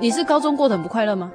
[0.00, 1.30] 你是高中过得很不快乐吗？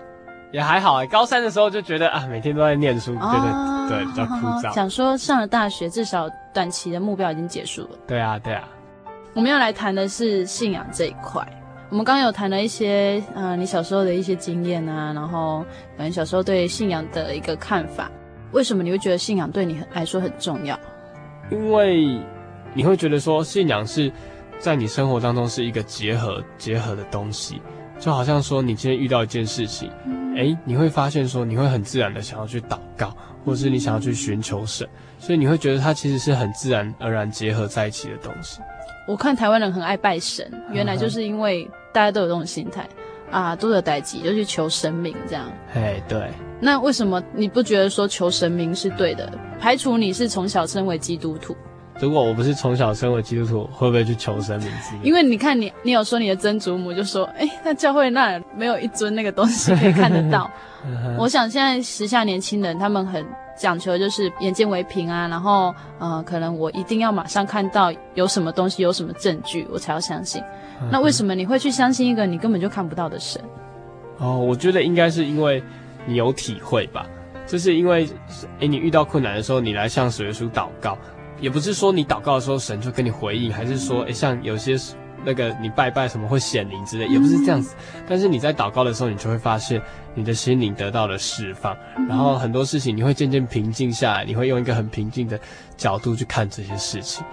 [0.51, 4.73] 也还好哎，高三的时候就觉得啊，每天都在念书，觉得、哦、对比较枯燥。
[4.73, 7.89] 想说上了大学，至少短期的目标已经结束了。
[8.07, 8.67] 对啊，对啊。
[9.33, 11.41] 我们要来谈的是信仰这一块。
[11.89, 15.65] 我们刚刚有谈了一些，呃，你小时候的一些经验啊，然后
[15.95, 18.11] 可能小时候对信仰的一个看法。
[18.51, 20.77] 为什么你会觉得信仰对你来说很重要？
[21.49, 22.19] 因为
[22.73, 24.11] 你会觉得说，信仰是
[24.59, 27.61] 在你生活当中是一个结合结合的东西，
[27.99, 29.89] 就好像说你今天遇到一件事情，
[30.35, 33.15] 哎、嗯，你会发现说你会很自然的想要去祷告，
[33.45, 34.87] 或者是你想要去寻求神，
[35.19, 38.59] 所以你会觉得它其实是很自然而然结合在一起的东西。
[39.07, 42.87] 我看台湾人很爱拜神，原来就是因为大家都有这种心态
[43.31, 45.51] 啊，都有代际就去求神明这样。
[45.73, 46.29] 哎，对。
[46.59, 49.31] 那为什么你不觉得说求神明是对的？
[49.59, 51.55] 排除你是从小身为基督徒。
[52.01, 54.69] 如果我不是从小生为基督徒，会不会去求神明？
[55.03, 60.49] 因为你看你，你有说你的曾祖母就说，哎，那教会那没有一尊那个东西可以看得到。
[61.17, 63.25] 我想现在时下年轻人他们很。
[63.57, 70.41] 讲求就是眼见为凭啊，然后呃，可能我一定要马上看到有什么东西，有什么证据，我才要相信。
[70.81, 73.39] 嗯、那为什么你会去相信一个你根本就看不到的神？
[74.17, 75.61] 哦，我觉得应该是因为
[76.07, 77.05] 你有体会吧，
[77.45, 78.09] 就是因为
[78.59, 80.97] 诶，你遇到困难的时候，你来向主耶稣祷告，
[81.41, 84.77] 也不是说你祷告的时候神就跟你回应，还是说诶，像有些。
[85.23, 87.75] 那个你拜拜什么会显灵之类，也不是这样子。
[88.09, 89.79] 但是你在祷告的时候，你就会发现
[90.15, 91.77] 你的心灵得到了释放，
[92.09, 95.39] 然后很多事情你会渐渐平静下来，你会用一个很平静的
[95.77, 97.23] 角度去看这些事情。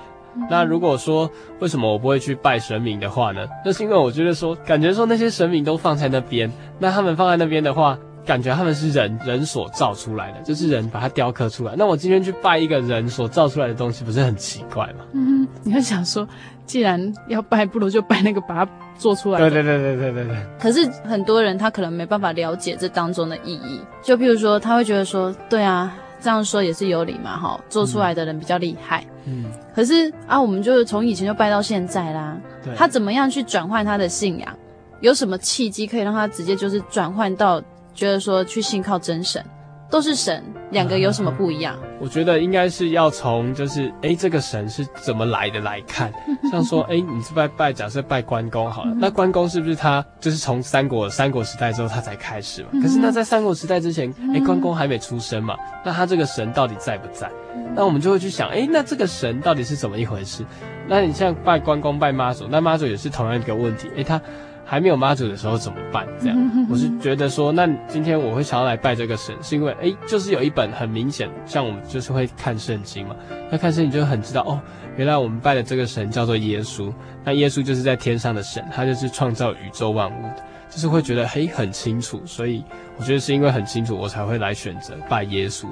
[0.51, 3.49] 那如果说为什么我不会去拜神明的话呢？
[3.64, 11.75] 那是因为我觉得说，感觉说那些神明都放在那边，那他们放在那边的话，感觉他们是人人所造出来的，就是人把它雕刻出来。
[11.77, 15.05] 那我今天去拜一个人所造出来的东西，不是很奇怪吗？
[15.14, 16.29] 嗯，你会想说。
[16.67, 19.49] 既然要拜，不如就拜那个把它做出来的。
[19.49, 20.47] 对对对对对对对。
[20.61, 29.03] 可是很多人他可能没办法了解这当中的意义，就譬如说他会觉得说，对啊，这样说也是有理嘛，哈，做出来的人比较厉害。
[29.25, 29.47] 嗯。
[29.75, 32.37] 可是啊，我们就是从以前就拜到现在啦。
[32.62, 32.75] 对。
[32.77, 34.55] 他怎么样去转换他的信仰？
[35.01, 37.62] 有什么契机可以让他直接就是转换到
[37.99, 39.45] 觉得说去信靠真神？
[39.91, 41.75] 都是神，两个有什么不一样？
[41.99, 46.13] 我觉得应该是要从就是，哎，这个神是怎么来的来看。
[46.53, 52.69] 像说，哎，你是拜拜，假设拜关公好了，那关公是不是他就是从三国三国时代之后他才开始嘛？
[52.83, 55.57] 可是那在三国时代之前，哎，关公还没出生嘛？
[55.83, 57.29] 那他这个神到底在不在？
[57.75, 60.45] 那我们就会去想，哎，那这个神到底是怎么一回事？
[60.87, 64.21] 那你像拜关公、拜妈祖，那妈祖也是同样一个问题，哎，他。
[64.70, 66.07] 还没有妈祖的时候怎么办？
[66.20, 73.16] 这样，我是觉得说，那今天我会想要来拜这个神，是因为，哎，就是有一本很明显，像我们就是会看圣经嘛，
[73.50, 74.61] 那看圣经就很知道，哦，
[74.98, 76.92] 原来我们拜的这个神叫做耶稣，
[77.24, 80.37] 那耶稣就是在天上的神，他就是创造宇宙万物的，
[80.68, 82.62] 就是会觉得，嘿，很清楚，所以
[82.98, 85.66] 我觉得是因为很清楚，我才会来选择拜耶稣。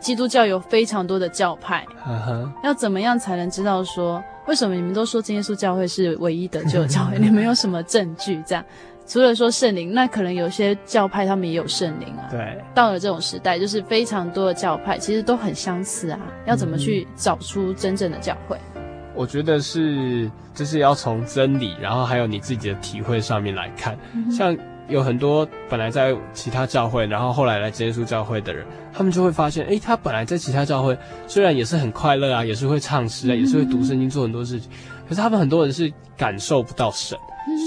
[0.00, 7.18] 基督教有非常多的教派，呵呵，要怎么样才能知道说，为什么你们都说真耶稣教会是唯一的救的教会？
[7.18, 8.42] 你们有什么证据？
[8.46, 8.64] 这样，
[9.06, 12.28] 除了说圣灵，那可能有些教派他们也有圣灵啊。
[12.30, 16.20] 对，到了这种时代，就是非常多的教派，其实都很相似啊。
[16.46, 18.56] 要怎么去找出真正的教会？
[18.76, 18.82] 嗯，
[19.14, 24.56] 我觉得是，就是要从真理，然后还有你自己的体会上面来看，嗯，像。
[24.88, 34.70] 有很多本来在其他教会，然后后来来真耶稣教会的人，他们就会发现，诶，他本来在其他教会虽然也是很快乐啊，也是会唱诗啊，也是会读圣经，做很多事情，
[35.08, 37.18] 可是他们很多人是感受不到神，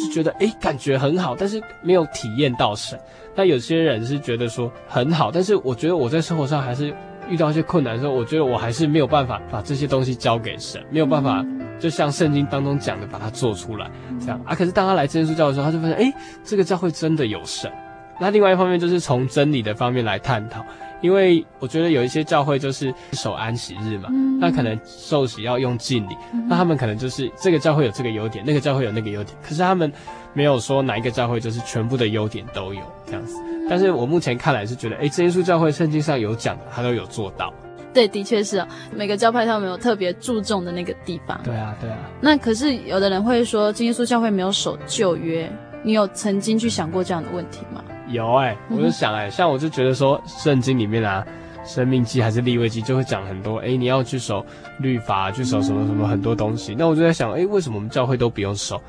[0.04, 3.00] 是觉得诶，感觉很好，但是没有体验到神。
[3.34, 6.94] 那有些人是觉得说很好，但是我觉得我在生活上还是
[7.32, 11.44] 遇到一些困难的时候，我觉得我还是没有办法把这些东西交给神，没有办法
[11.80, 14.54] 就像圣经当中讲的把它做出来这样啊。
[14.54, 16.14] 可是当他来真耶稣教的时候，他就发现哎，
[16.44, 17.72] 这个教会真的有神。
[18.20, 20.64] 那另外一方面就是从真理的方面来探讨。
[21.02, 29.92] 因为我觉得有一些教会就是守安息日嘛，嗯、那可能受洗要用敬礼，嗯、那他们可能就是这个教会有这个优点，那个教会有那个优点，可是他们
[30.34, 33.36] 没有说哪一个教会就是全部的优点都有这样子。
[33.70, 37.54] 但是我目前看来是觉得，哎，真耶稣教会圣经上有讲的，他都有做到。
[37.94, 41.40] 对，的确是啊，每个教派他们有特别注重的那个地方。
[41.44, 41.98] 对啊，对啊。
[42.22, 45.52] 那可是有的人会说，真耶稣教会没有守旧约，
[45.84, 47.84] 你有曾经去想过这样的问题吗？
[48.08, 51.26] 有哎、欸，我就想哎、欸，像我就觉得说，圣经里面啊，
[51.66, 54.46] 生命记还是立位记就会讲很多，哎、欸，你要去守
[54.80, 56.76] 律法，去守什么什么很多东西。
[56.78, 58.82] 那我就在想，哎、欸，为什么我们教会都不用守？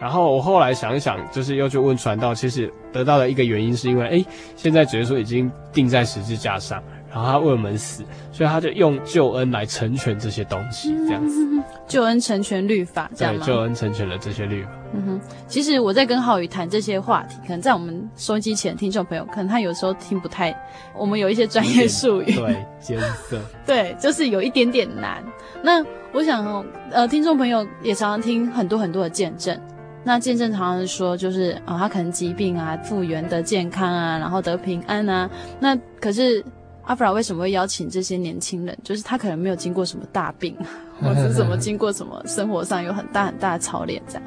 [0.00, 4.26] 然后我后来想一想，就是又去问传道，其实得到的一个原因是因为，哎、欸，
[4.56, 6.82] 现在主耶稣已经钉在十字架上。
[7.12, 11.44] 然后他为我们死，所以他就用救恩来成全这些东西，这样子。
[11.44, 13.36] 嗯、救恩成全律法，这样？
[13.36, 14.70] 对，救恩成全了这些律法。
[14.94, 20.56] 嗯哼，其实我在跟浩宇谈这些话题，可能在我们收音机前的听众朋友，可能他有时候听不太，
[20.96, 22.96] 我们有一些专业术语，对，艰
[23.28, 25.20] 涩， 对，就是有一点点难。
[25.64, 29.60] 那我想哦，呃，听众朋友也常常听很多很多的见证，
[30.04, 35.30] 那见证常常说，就是啊、哦，他可能疾病啊复原得健康啊，然后得平安啊，
[35.60, 36.44] 那可是。
[36.84, 38.76] 阿弗拉为什么会邀请这些年轻人？
[38.82, 40.56] 就是他可能没有经过什么大病，
[41.00, 44.22] 或者是什么经过什么生活上有很大很大的操练这样，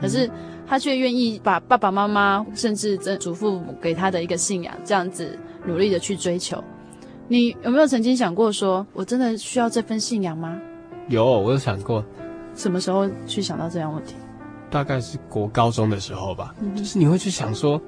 [0.00, 0.28] 可是
[0.66, 6.64] 他却愿意把爸爸妈妈甚至这祖父母给他的一个信仰这样子努力的去追求。
[7.28, 10.58] 你有没有曾经想过说，我真的需要这份信仰吗？
[11.08, 12.04] 有，我有想过。
[12.56, 14.16] 什么时候去想到这样问题？
[14.70, 17.80] 大概是国高中的时候吧，就是你会去想说。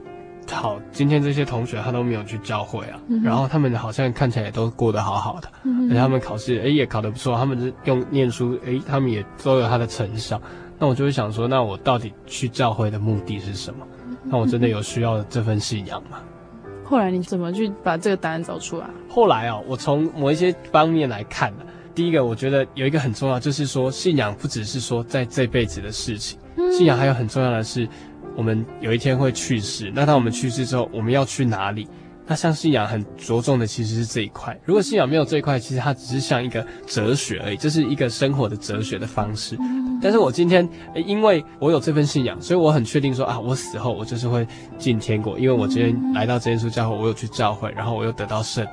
[0.51, 10.41] 好，今天这些同学他都没有去教会啊，嗯、然后他们好像看起来也都过得好好的，嗯、而且他们考试诶也考得不错，他们是用念书诶他们也都有他的成效。
[10.77, 13.87] 那我就会想说，那我到底去教会的目的是什么？
[14.25, 16.19] 那我真的有需要这份信仰吗？
[16.83, 18.87] 后来你怎么去把这个答案找出来？
[19.09, 21.65] 后来哦，我从某一些方面来看呢，
[21.95, 26.40] 第一个我觉得有一个很重要，就是说信仰不只是说在这辈子的事情，嗯、
[26.77, 27.89] 信仰还有很重要的是。
[28.37, 31.87] 我们有一天会去世，那当我们去世之后，我们要去哪里？
[32.27, 34.59] 那像信仰很着重的其实是这一块。
[34.65, 39.59] 如果信仰没有这一块，其实它只是像一个哲学而已，这是一个生活的哲学的方式。
[40.01, 44.47] 但是我今天，因为我有这份信仰，所以我很确定说啊，我死后我就是会
[44.79, 48.65] 进天国，因为我今天来到这耶稣教会，我有去教会，然后我又得到圣，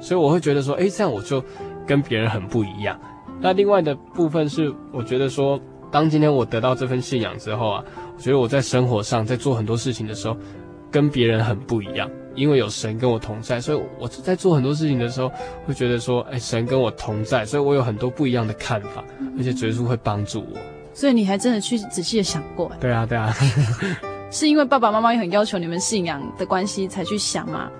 [0.00, 1.44] 所以我会觉得说，诶，这样我就
[1.84, 2.98] 跟别人很不一样。
[3.42, 5.58] 那另外的部分是，我觉得说，
[5.90, 7.84] 当今天我得到这份信仰之后啊。
[8.16, 10.36] 我觉得我在生活上，在做很多事情的时候，
[10.90, 15.32] 跟别人很不一样，因为有神跟我同在，所以我在做很多事情的时候，
[15.64, 19.02] 会觉得说，哎，神跟我同在，所以我有很多不一样的看法，
[19.38, 20.58] 而且耶稣会帮助我。
[20.92, 22.70] 所以你还真的去仔细的想过？
[22.78, 23.34] 对啊，对啊，
[24.30, 27.70] 是因为爸爸妈妈也很要求你们信仰的关系才去想吗？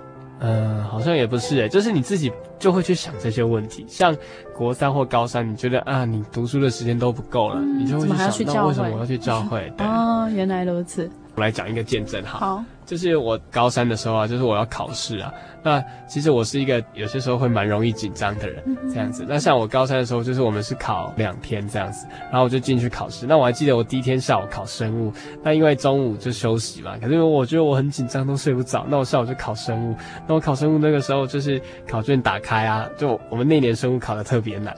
[0.41, 3.85] 嗯，好像也不是诶，就是你自己就会去想这些问题。
[3.87, 4.15] 像
[4.55, 9.71] 国三或高三，你觉得啊，你读书的时间都不够了，嗯、你就会去想，那为什么我要去教会？
[9.77, 11.09] 对哦，原来如此。
[11.35, 12.39] 我来讲一个见证哈。
[12.39, 12.63] 好。
[12.83, 15.31] 就是我高三的时候啊，就是我要考试啊。
[15.63, 19.25] 那其实我是一个有些时候会蛮容易紧张的人，这样子。
[19.27, 23.25] 那像我高三的时候，就是我们是考两天这样子，然后我就进去考试。
[23.25, 28.85] 那我还记得我第一天下午考生物，那因为中午就休息嘛，可是我觉得我很紧张，都睡不着。
[28.89, 29.95] 那我下午就考生物。
[30.27, 34.75] 那我考生物那个时候就是考卷打开啊，就我们那年生物考的特别难。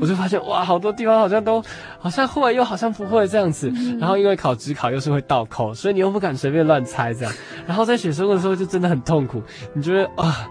[0.00, 1.62] 我就发现哇，好多地方好像都
[1.98, 3.72] 好像会又好像不会这样子。
[3.98, 7.32] 然后因为考指考又是会倒扣，所以你又不敢随便乱猜这样。
[7.66, 10.48] 然后在写生物的时候就真的很痛苦，你觉得啊，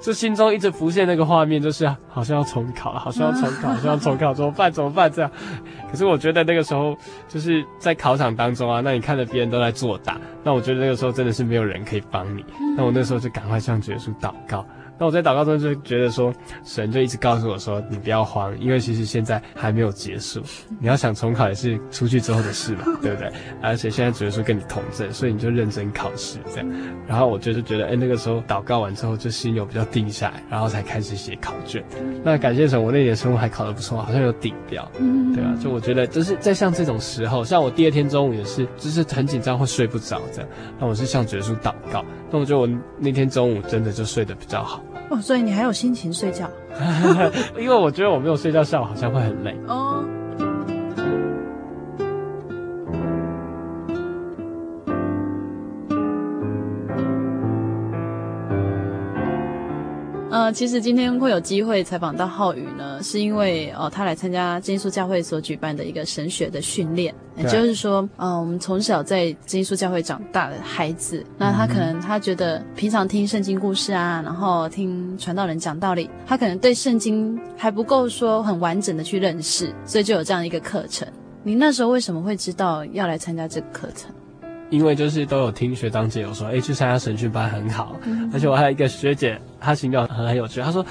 [0.00, 4.72] 就心中一直浮现那个画面，就是好像要重考，好像要重考， 好像要重考，怎么办？
[4.72, 5.10] 怎么办？
[5.12, 5.30] 这样。
[5.90, 6.96] 可是我觉得那个时候
[7.28, 12.44] 就是在考场当中啊，那你看着别人都在作答，那我觉得那个时候真的是没有人可以帮你，
[12.76, 14.64] 那我那时候就赶快向耶稣祷告。
[14.98, 16.32] 那我在祷告中就觉得说，
[16.64, 20.42] 神就一直告诉我说，你不要慌，因为其实现在还没有结束。
[20.80, 23.32] 你要想重考也是出去之后的事嘛，对不对？
[23.62, 26.68] 而且现在主耶稣跟你同在，所以你就认真考试这样。
[27.06, 31.84] 然后我就是觉得，哎，那个时候祷告完之后，就心有比较定下来，然后才开始写考卷。
[32.24, 34.90] 那感谢神，我那年生物还考得不错，好像有顶掉，
[35.34, 35.54] 对啊。
[35.62, 40.50] 就我觉得，就是在像这种时候，像我第二天中午也是，就是很紧张，会睡不着这样。
[40.78, 42.68] 那我是向主耶稣祷告，那我觉得我
[42.98, 44.82] 那天中午真的就睡得比较好。
[45.10, 46.48] 哦，所以你还有心情睡觉？
[47.58, 49.56] 因为我觉得我没有睡觉，下午好像会很累。
[49.66, 50.04] 哦。
[60.48, 81.06] 呃，其实今天会有机会采访到浩宇呢，是因为哦、呃，他来参加真耶稣教会所举办的一个神学的训练，也就是说，嗯、呃，我们从小在真耶稣教会长大的孩子，那他可能他觉得平常听圣经故事啊，然后听传道人讲道理，他可能对圣经还不够说很完整的去认识，所以就有这样一个课程。
[81.42, 84.10] 你那时候为什么会知道要来参加这个课程？
[84.70, 90.84] 因为就是都有听学长姐有说，哎，去参加神训班很好，嗯、而且我还有一个学姐，她形容很很有趣，他说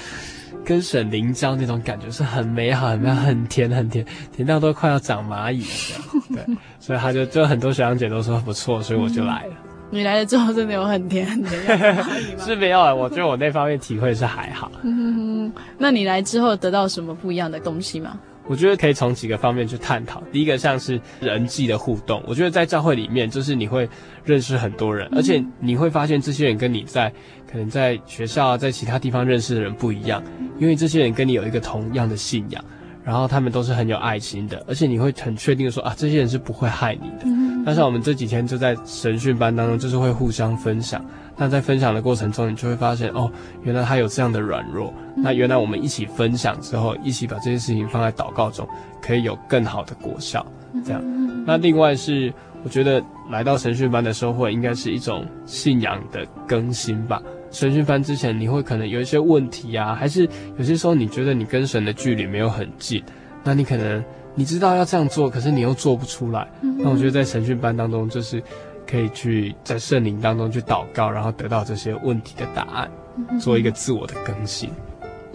[0.65, 4.05] 跟沈凌交那种感觉是很美好、很美好、很甜、很甜，
[4.35, 6.21] 甜到都快要长蚂蚁了。
[6.35, 9.53] 对，所以他就就很多学长姐都说不错，所以我就来了。
[9.89, 11.97] 你来了之后真的有很甜很甜？
[12.37, 14.69] 是没有啊，我觉得我那方面体会是还好。
[14.83, 18.19] 嗯，那你来之后得到什么不一样的东西吗？
[18.49, 20.21] 我觉得可以从几个方面去探讨。
[20.31, 23.87] 第一个像是人际的互动，我觉得在教会里面，就是你会
[24.23, 27.11] 认识很多人，而且你会发现这些人跟你在
[27.49, 30.21] 可能在学校啊，在其他地方认识的人不一样，
[30.59, 32.63] 因为这些人跟你有一个同样的信仰，
[33.03, 37.25] 然后他们都是很有爱心的，而且你会很确定的说啊，这些人是不会害你的。
[37.65, 41.03] 但是我们这几天就在神训班当中，就是会互相分享。
[41.35, 43.29] 那在分享的过程中，你就会发现哦，
[43.61, 44.93] 原来他有这样的软弱。
[45.15, 48.67] 那原来我们一起分享之后，一起把这些事情放在祷告中，
[49.01, 50.45] 可以有更好的果效。
[50.83, 51.01] 这样。
[51.45, 52.33] 那另外是，
[52.63, 57.21] 我觉得来到神训班的收获，应该是一种信仰的更新吧。
[57.51, 60.27] 神训班之前，你会可能有一些问题啊，还是
[60.57, 63.03] 有些时候你觉得你跟神的距离没有很近，
[63.43, 64.03] 那你可能
[64.35, 66.47] 你知道要这样做，可是你又做不出来。
[66.61, 68.41] 那我觉得在神训班当中，就是。
[68.89, 72.89] 可以去在圣灵当中去祷告，然后得到这些问题的答案，
[73.37, 74.69] 做一个自我的更新。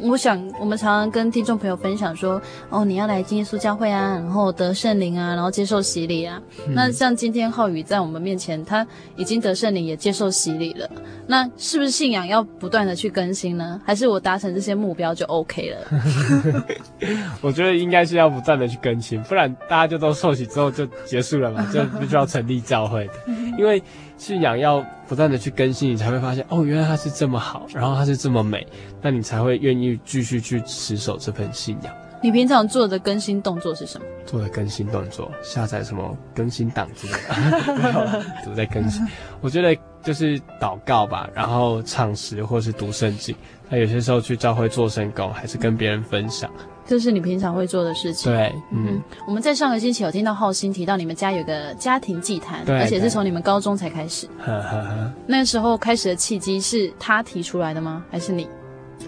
[0.03, 6.41] 我想，我们常常跟听众朋友分享说，哦，你要来真耶稣教会啊，然后得圣灵啊，然后接受洗礼啊。
[6.67, 8.87] 嗯、那像今天浩宇在我们面前，他
[9.17, 10.89] 已经得圣灵，也接受洗礼了。
[11.27, 13.81] 那是不是信仰要不断的去更新呢？
[13.85, 16.65] 还是我达成这些目标就 OK 了？
[17.41, 23.13] 我觉得应该是要不断的去更新，不然大家就都受洗之后就结束了嘛，就不需要成立教会的，
[23.59, 23.83] 因为。
[24.23, 28.65] 信仰要不断的去更新，你才会发现哦，原来它是这么好，然后它是这么美，
[29.01, 31.93] 那你才会愿意继续去持守这份信仰。
[32.23, 34.07] 你平常做的更新动作是什么？
[34.25, 39.05] 做的更新动作，下载什么更新档之类的， 没有，都在更新。
[39.41, 43.35] 我觉得就是祷告吧，然后唱诗或是读圣经。
[43.69, 46.49] 那有些时候去教会做圣工，还是跟别人分享。
[46.93, 48.31] 这是你平常会做的事情。
[48.31, 54.29] 对，嗯，嗯，我们在上个星期有听到浩鑫提到你们家有个家庭祭坛，对，而且是从你们高中才开始。
[54.39, 55.13] 呵呵呵。
[55.27, 58.05] 那时候开始的契机是他提出来的吗？
[58.11, 58.47] 还是你？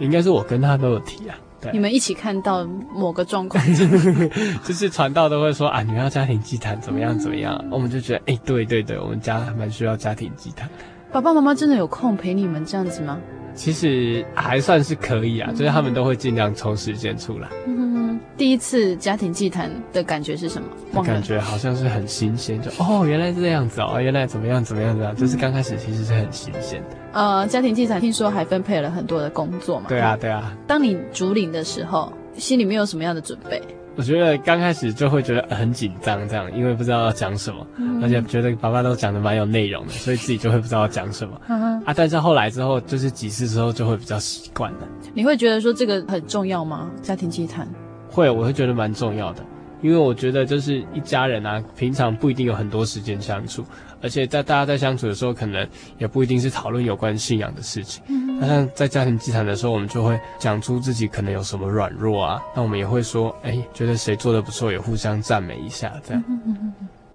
[0.01, 1.37] 应该是我跟他都有提啊。
[1.61, 2.65] 对，你们一起看到
[2.95, 3.63] 某个状况，
[4.65, 7.63] 就是传道都会说啊，你们要家庭祭坛怎么样怎么样？
[7.71, 10.67] 我们就觉得，哎，对对对，我们家还蛮需要家庭祭坛。
[11.13, 13.21] 爸爸妈妈真的有空陪你们这样子吗？
[13.55, 17.49] 其实还算是可以啊，就是他们都会尽量抽时间出来。
[17.67, 20.61] 嗯，第一次家庭祭坛的感觉是什
[20.93, 21.03] 么？
[21.03, 26.97] 感觉好像是很新鲜，就哦，原来是这样子哦，原来怎么样怎么样怎么样，就是刚开始其实是很新鲜的。
[27.13, 29.87] 呃，家庭祭坛听说还分配了很多的工作嘛？
[29.89, 30.53] 对啊，对啊。
[30.67, 33.63] 当你主领的时候，心里面有什么样的准备？
[33.97, 41.41] 我觉得刚开始就会觉得很紧张，这样，因为不知道要讲什么，嗯、而且觉得爸爸都讲得蛮有内容的，所以自己就会不知道要讲什么。
[41.49, 44.79] 嗯、啊，但是后来之后，就是几次之后就会比较习惯了。
[45.15, 46.91] 你会觉得说这个很重要吗？
[47.03, 47.69] 家庭祭坛？
[48.11, 49.45] 会，我会觉得蛮重要的，
[49.81, 53.65] 因为我觉得就是一家人啊，平常不一定有很多时间相处。
[54.05, 58.03] 而且在大家在相处的时候，可能也不一定是讨论有关信仰的事情。
[58.09, 62.39] 嗯，那像在家庭祭坛的时候，我们就会讲出自己可能有什么软弱啊。
[62.55, 66.23] 那我们也会说，哎，觉得谁做的不错，也互相赞美一下，这样。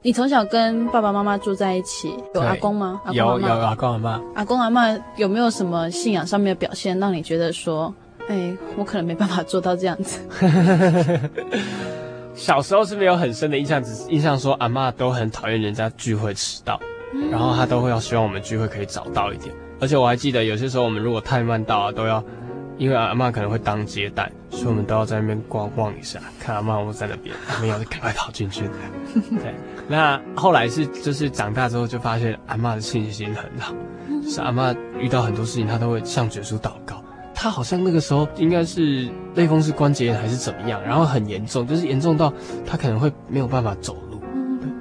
[0.01, 2.99] 你从小跟爸爸妈妈住在一起，有阿公吗？
[3.05, 4.21] 阿公有有阿公阿妈。
[4.33, 7.93] 阿公阿妈有没有什么信仰上面的表现，让你觉得说，
[8.27, 10.19] 哎，我可能没办法做到这样子？
[12.39, 16.79] 小时候是没有很深的印象，只是印象说阿嬷都很讨厌人家聚会迟到，
[17.13, 19.53] 嗯、然后她都会要希望我们聚会可以早到一点。
[19.81, 22.23] 而且我还记得有些时候我们如果太慢到啊，都要
[22.77, 28.63] 因为阿嬷可能会当接待，所以我们都要在那边逛逛一下，看阿嬷我在那边，没有就赶快跑进去。
[29.13, 29.53] 对，
[29.89, 33.73] 那后来是就是长大之后就发现阿嬷的信心很好，
[34.23, 37.03] 就是阿嬷遇到很多事情她都会向主耶稣祷告。
[37.41, 42.33] 他好像那个时候应该是类风湿关节炎还是怎么样，然后很严重，就是严重到
[42.65, 44.19] 他可能会没有办法走路。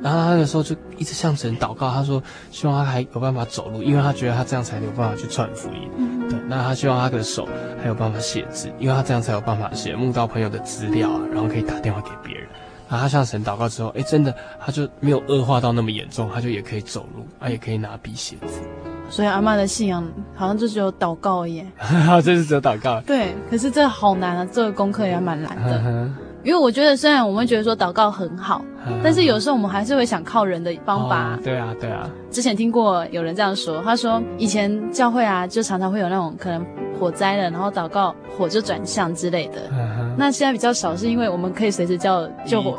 [0.03, 6.29] 然后他那个时候就一直向神祷告，他说希望他还有办法走路，因为他觉得他这样才有办法去传福音。
[6.29, 7.49] 对，那他希望他的手
[7.81, 12.49] 还有办法写字，因为他这样才有办法写慕道朋友的资料啊，然后可以打电话给别人。
[12.89, 18.61] 然后他向神祷告之后，哎，真的他就没有恶化到那么严重，他就也可以走路，他也可以拿笔写字。
[19.09, 21.65] 所以阿妈的信仰好像就只有祷告而已。
[22.23, 23.01] 就是只有祷告。
[23.01, 26.11] 对，可是这好难啊，这个功课也蛮难的。
[26.45, 28.65] 因为我觉得，虽然我们觉得说祷告很好，
[29.03, 31.35] 但是有时候我们还是会想靠人的方法。
[31.35, 32.09] 哦、对啊，对啊。
[32.31, 36.65] 之前听过有人这样说，他说以前教会啊，就常常会有那种可能
[36.99, 39.71] 火灾了，然后祷告火就转向之类的。
[40.17, 42.79] 那现在比较少，是因为我们可以随时叫救火。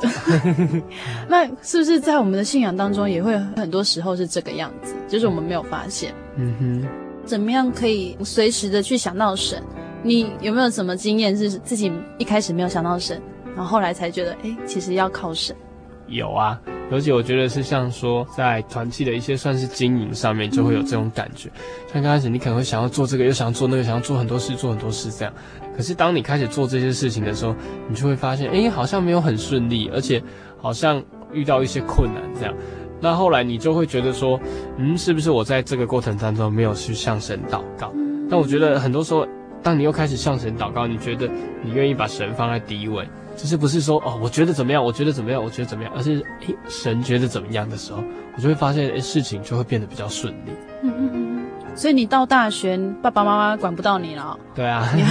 [1.27, 4.95] 那是不是在我们的信仰当中，也会很多时候是这个样子？
[5.07, 6.13] 就是我们没有发现。
[6.37, 6.87] 嗯哼。
[7.25, 9.61] 怎么样可以随时的去想到神？
[10.01, 13.21] 你有没有什么经验是自己一开始没有想到神？
[13.59, 15.53] 然后后来才觉得，哎，其实要靠神。
[16.07, 16.57] 有啊，
[16.89, 21.49] 而且我觉得是像说，在团契的一些算是经营上面，就会有这种感觉。
[21.49, 25.33] 嗯、像刚开始你可能会想要做这个，又想要做那个，想要做很多事，做很多事这样。
[25.75, 27.53] 可是当你开始做这些事情的时候，
[27.89, 30.23] 你就会发现，哎，好像没有很顺利，而且
[30.57, 31.03] 好像
[31.33, 32.55] 遇到一些困难这样。
[33.01, 34.39] 那后来你就会觉得说，
[34.77, 37.91] 嗯，是不是我在这个过程当中没有去向神祷告？
[38.29, 39.27] 但、嗯、我觉得很多时候，
[39.61, 41.29] 当你又开始向神祷告，你觉得
[41.61, 43.07] 你愿意把神放在第一位。
[43.35, 48.03] 就是不是说哦，我觉得怎么样，我觉得怎么样，我觉得怎么样，而是诶，神觉得怎么样的时候，
[48.35, 50.51] 我就会发现诶，事情就会变得比较顺利。
[50.83, 51.45] 嗯嗯嗯。
[51.73, 54.37] 所以你到大学，爸爸妈妈管不到你了。
[54.53, 54.85] 对啊。
[54.93, 55.03] 你，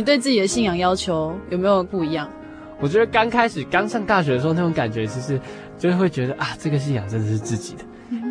[0.00, 2.28] 你对自己的信仰要求有没有不一样？
[2.80, 5.40] 我觉得刚开始刚上大学的时候，那种感觉就是，
[5.78, 7.84] 就是会觉得啊，这个信仰真的是自己的。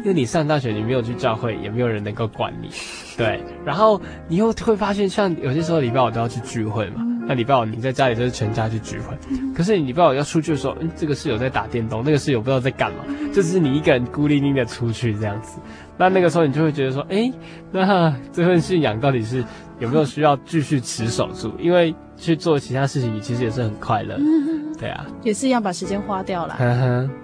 [0.04, 2.70] 因为你上大学，你没有去教会，也没有人能够管你，
[3.18, 3.42] 对。
[3.66, 7.08] 然后你又会发现，像有些时候礼拜五都要去聚会嘛。
[7.26, 9.18] 那礼拜五你在家里就是全家去聚会，
[9.56, 15.58] 可是你礼拜五要出去的时候，嗯，这个室友在打电动，那个室友不知道在干嘛，就是你一个人孤零零的出去这样子。
[15.98, 17.32] 那那个时候你就会觉得说，哎，
[17.72, 19.42] 那这份信仰到底是
[19.80, 21.54] 有没有需要继续持守住？
[21.58, 24.18] 因为去做其他事情，你其实也是很快乐，
[24.84, 26.58] 对啊，也是一样把时间花掉了。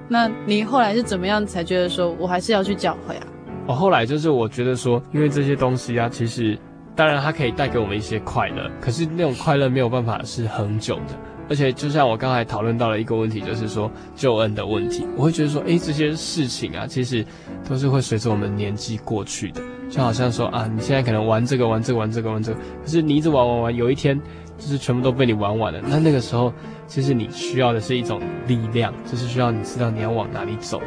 [0.08, 3.24] 那你后来是怎么样才觉得说我还是要去教会啊？
[3.68, 6.58] 我后来就是我觉得说，因为这些东西啊，其实。
[6.96, 11.16] 当然，它可以带给我们一些快乐，可是那种快乐没有办法是恒久的。
[11.50, 15.08] 而且，就像我刚才讨论到了一个问题，就是说救恩的问题。
[15.16, 17.26] 我会觉得说，诶，这些事情啊，其实
[17.70, 19.62] 都是会随着我们年纪过去的。
[19.90, 24.20] 就好像说啊，你现在可能玩这个、玩这个、玩这个、玩这个，可是你一直玩玩玩，有一天
[24.60, 25.80] 就是全部都被你玩完了。
[25.82, 26.54] 那那个时候，
[26.86, 30.82] 其实你需要的是一种力量，就是需要你知道你要往哪里走。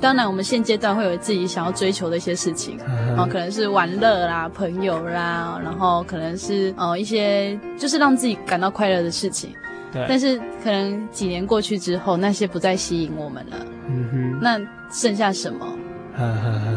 [0.00, 9.50] 当然，我们现阶段会有自己想要追求的一些事情，然后可能是玩乐啦、朋友啦，然后可能是呃一些就是让自己感到快乐的事情。
[9.92, 10.06] 对。
[10.08, 13.56] 但是可能几年过去之后，那些不再吸引我们了。
[13.88, 14.38] 嗯哼。
[14.40, 14.60] 那
[14.92, 15.66] 剩下什么？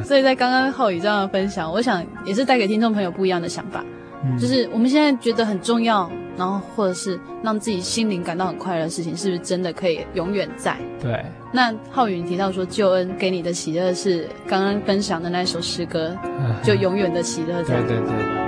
[0.03, 3.85] 所以在刚刚浩宇这样的分享，我想也是带给听众朋友不一样的想法。
[4.25, 4.35] 嗯。
[4.39, 6.09] 就是我们现在觉得很重要。
[6.37, 10.77] 然后，或者是让自己心灵感到很快乐的事情，是不是真的可以永远在？
[11.01, 11.23] 对。
[11.51, 16.17] 那浩宇提到说，救恩给你的喜乐是刚刚分享的那首诗歌，
[16.63, 17.81] 就永远的喜乐在。
[17.81, 18.41] 对对对。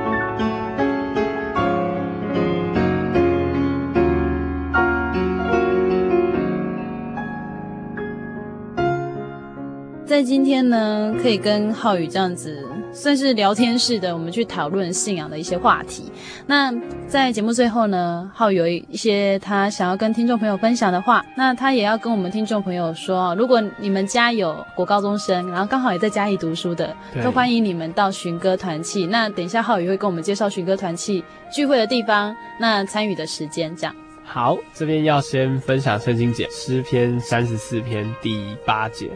[10.05, 12.63] 在今天呢，可以跟浩宇这样子
[12.93, 16.11] 算是聊天式的，我们去讨论信仰的一些话题。
[16.45, 16.73] 那
[17.07, 29.07] 在节目最后呢，浩宇有一些他想要跟听众朋友分享的话，那他也要跟我们听众朋友说，如果你们家有国高中生，然后刚好也在嘉义读书的，都欢迎你们到寻歌团契。
[29.07, 33.95] 那等一下浩宇会跟我们介绍寻歌团契聚会的地方，那参与的时间这样。
[34.25, 39.09] 好，这边要先分享圣经节诗篇三十四篇第八节。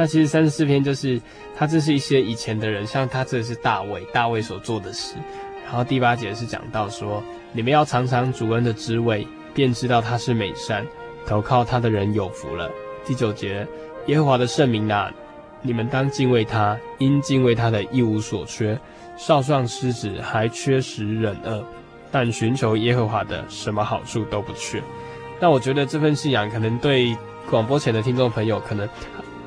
[0.00, 1.20] 那其实三十四篇就是，
[1.56, 5.16] 他这是一些以前的人，像他这是大卫，大卫所做的事。
[5.64, 7.20] 然后第八节是讲到说，
[7.52, 10.86] 你们要尝尝主恩的滋味，便知道他是美善，
[11.26, 12.70] 投靠他的人有福了。
[13.04, 13.66] 第九节，
[14.06, 15.12] 耶和华的圣名啊，
[15.62, 18.78] 你们当敬畏他，因敬畏他的一无所缺。
[19.16, 21.60] 少壮狮子还缺食忍饿，
[22.12, 24.80] 但寻求耶和华的，什么好处都不缺。
[25.40, 27.16] 那我觉得这份信仰可能对
[27.50, 28.88] 广播前的听众朋友可能。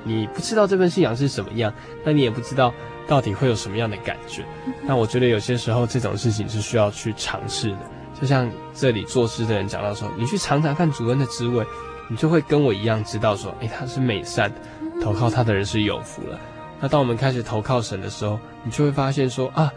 [0.03, 1.73] 你不知道这份信仰是什么样，
[2.03, 2.73] 那你也不知道
[3.07, 4.43] 到底会有什么样的感觉。
[4.83, 7.77] 那我觉得有些时候这种事情是需要去尝试的。
[8.19, 11.65] 就像这里作诗的人讲到说，你去尝尝看主恩的滋味，
[12.07, 14.57] 你就会跟我一样知道说，诶，他是美善的，
[15.01, 16.39] 投靠他的人是有福了。
[16.79, 19.71] 那当我们开始投靠神的时候，你就会发现说啊，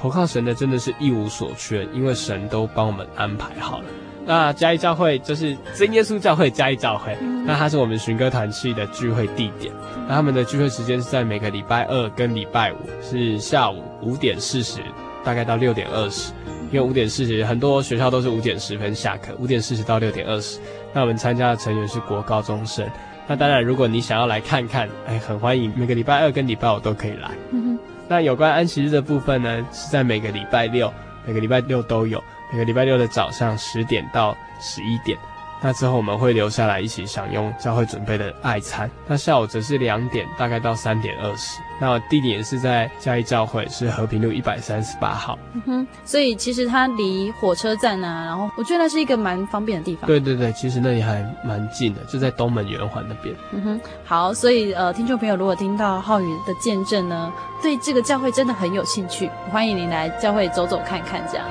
[0.00, 3.84] 投靠神的真的是一无所缺，因为神都帮我们安排好了。
[4.28, 7.16] 那嘉义教会就是真耶稣教会嘉义教会，
[7.46, 9.72] 那它是我们寻歌团契的聚会地点。
[10.06, 14.80] 那他们的聚会时间是在每个礼拜二跟礼拜五，是下午五点四十，
[15.24, 16.30] 大概到六点二十。
[16.70, 20.60] 因为五点四十很多学校都是五点十分下课，五点四十到六点二十。
[20.92, 22.86] 那我们参加的成员是国高中生。
[23.26, 27.30] 那当然，如果你想要来看看，哎，很欢迎，每个礼拜二跟礼拜五都可以来。
[27.50, 30.92] 嗯那有关安息日的部分呢，是在每个礼拜六，
[31.26, 35.18] 每个礼拜六都有，每个礼拜六的早上十点到十一点。
[35.60, 38.88] 那之后我们会留下来一起享用教会准备的爱餐。
[39.08, 41.58] 那下午则是两点，大概到三点二十。
[41.80, 45.36] 那地点是在嘉义教会，是和平路一百三十八号。
[45.54, 50.06] 嗯哼，所以其实它离火车站啊，然后我觉得那是一个蛮方便的地方。
[50.06, 53.34] 对对对，其实那里还蛮近的，就在东门圆环那边。
[53.50, 61.44] 嗯哼，好，所以呃，听众朋友如果听到浩宇的见证呢，对这个教会真的很有兴趣，欢迎您来教会走走看看，这样。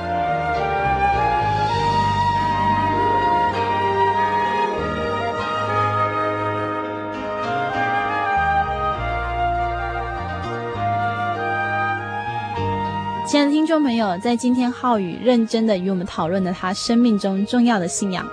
[13.38, 18.28] 亲爱的听众朋友，在今天浩宇认真的与我们讨论了他生命中重要的信仰。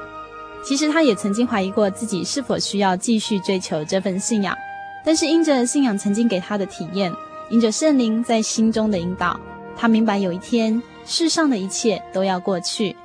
[0.64, 4.56] 其实他也曾经怀疑过自己是否需要继续追求这份信仰，
[5.04, 7.12] 但是因着信仰曾经给他的体验，
[7.50, 9.38] 因着圣灵在心中的引导，
[9.76, 12.96] 他明白有一天世上的一切都要过去，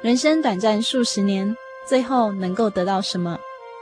[0.00, 1.56] 人生短暂数十年，
[1.88, 3.36] 最后能够得到什么？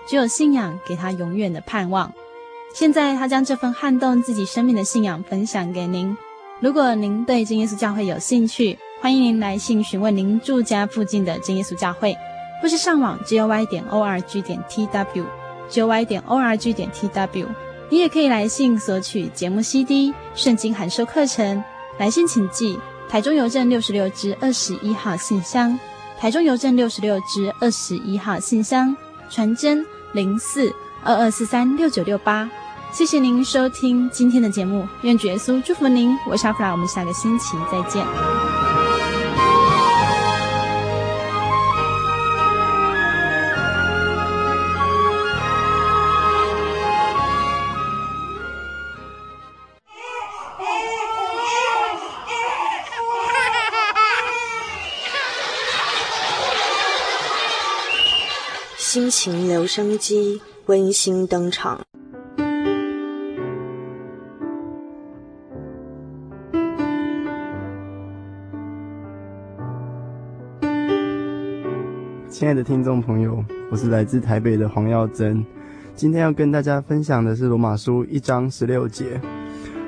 [0.09, 2.11] 只有信仰给他永远的盼望。
[2.75, 6.17] 现在他将这份撼动自己生命的信仰分享给您。
[6.59, 12.17] 如果您对真耶稣教会有兴趣，欢迎您来信询问您住家附近的真耶稣教会，
[12.63, 17.47] 或是上网 joy 点 org 点 tw，joy 点 org 点 tw。
[17.91, 21.63] 你也可以来信索取节目 CD、圣经函授课程。
[21.99, 25.79] 来信请寄台中邮政六十六支二十一号信箱，
[26.19, 28.97] 台中邮政六十六支二十一号信箱，
[29.29, 29.85] 传真
[30.15, 32.49] 零四二二四三六九六八。
[32.97, 36.17] 谢谢您收听今天的节目，愿主耶稣祝福您。
[36.27, 38.03] 我是阿弗拉，我们下个星期再见。
[58.79, 61.79] 心情留声机温馨登场。
[72.39, 75.43] 亲爱的听众朋友，我是来自台北的黄耀珍，
[75.95, 79.19] 今天要跟大家分享的是罗马书一章十六节。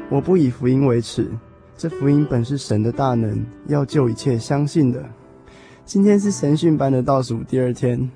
[0.08, 1.28] 我不以福音为耻，
[1.76, 5.04] 这福音本是神的大能，要救一切相信的。
[5.84, 8.10] 今天是神训班的倒数第二天，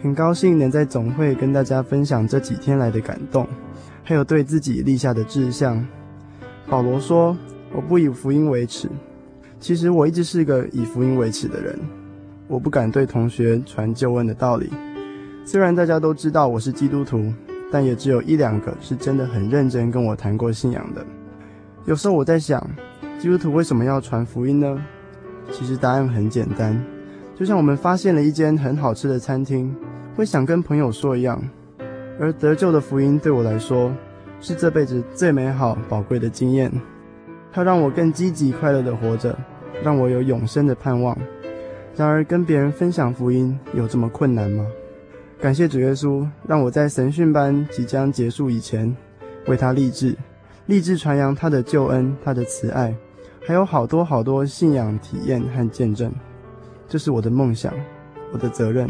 [0.00, 3.44] 很高兴能在总会跟大家分享这几天来的感动，
[4.04, 5.84] 还有对自己立下的志向。
[6.68, 7.36] 保罗说
[7.74, 8.88] ：“我不以福音为耻。”
[9.58, 11.76] 其实我一直是个以福音为耻的人。
[12.52, 14.68] 我不敢对同学传救恩的道理，
[15.42, 17.32] 虽然大家都知道我是基督徒，
[17.70, 21.02] 但也只有一两个是真的很认真跟我谈过信仰的。
[21.86, 22.62] 有时候我在想，
[23.18, 24.78] 基督徒为什么要传福音呢？
[25.50, 26.78] 其实答案很简单，
[27.34, 29.74] 就像我们发现了一间很好吃的餐厅，
[30.14, 31.42] 会想跟朋友说一样。
[32.20, 33.90] 而得救的福音对我来说，
[34.40, 36.70] 是这辈子最美好宝贵的经验，
[37.50, 39.34] 它让我更积极快乐地活着，
[39.82, 41.16] 让我有永生的盼望。
[41.94, 44.66] 然而，跟别人分享福音有这么困难吗？
[45.38, 48.96] 感谢主耶稣，让我在神训班即将结束以前，
[49.46, 50.16] 为他立志，
[50.66, 52.94] 立志传扬他的救恩、他的慈爱，
[53.46, 56.12] 还有好多好多信仰体验和见证。
[56.88, 57.74] 这是我的梦想，
[58.32, 58.88] 我的责任。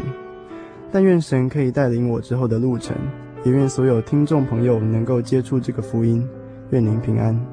[0.91, 2.95] 但愿神可以带领我之后的路程，
[3.43, 6.25] 也愿所有听众朋友能够接触这个福音。
[6.69, 7.52] 愿您平安。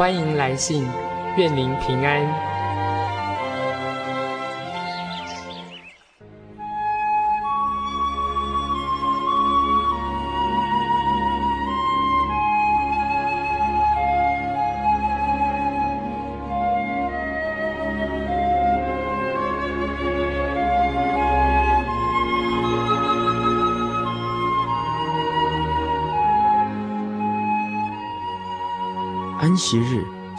[0.00, 0.88] 欢迎来信，
[1.36, 2.49] 愿您平安。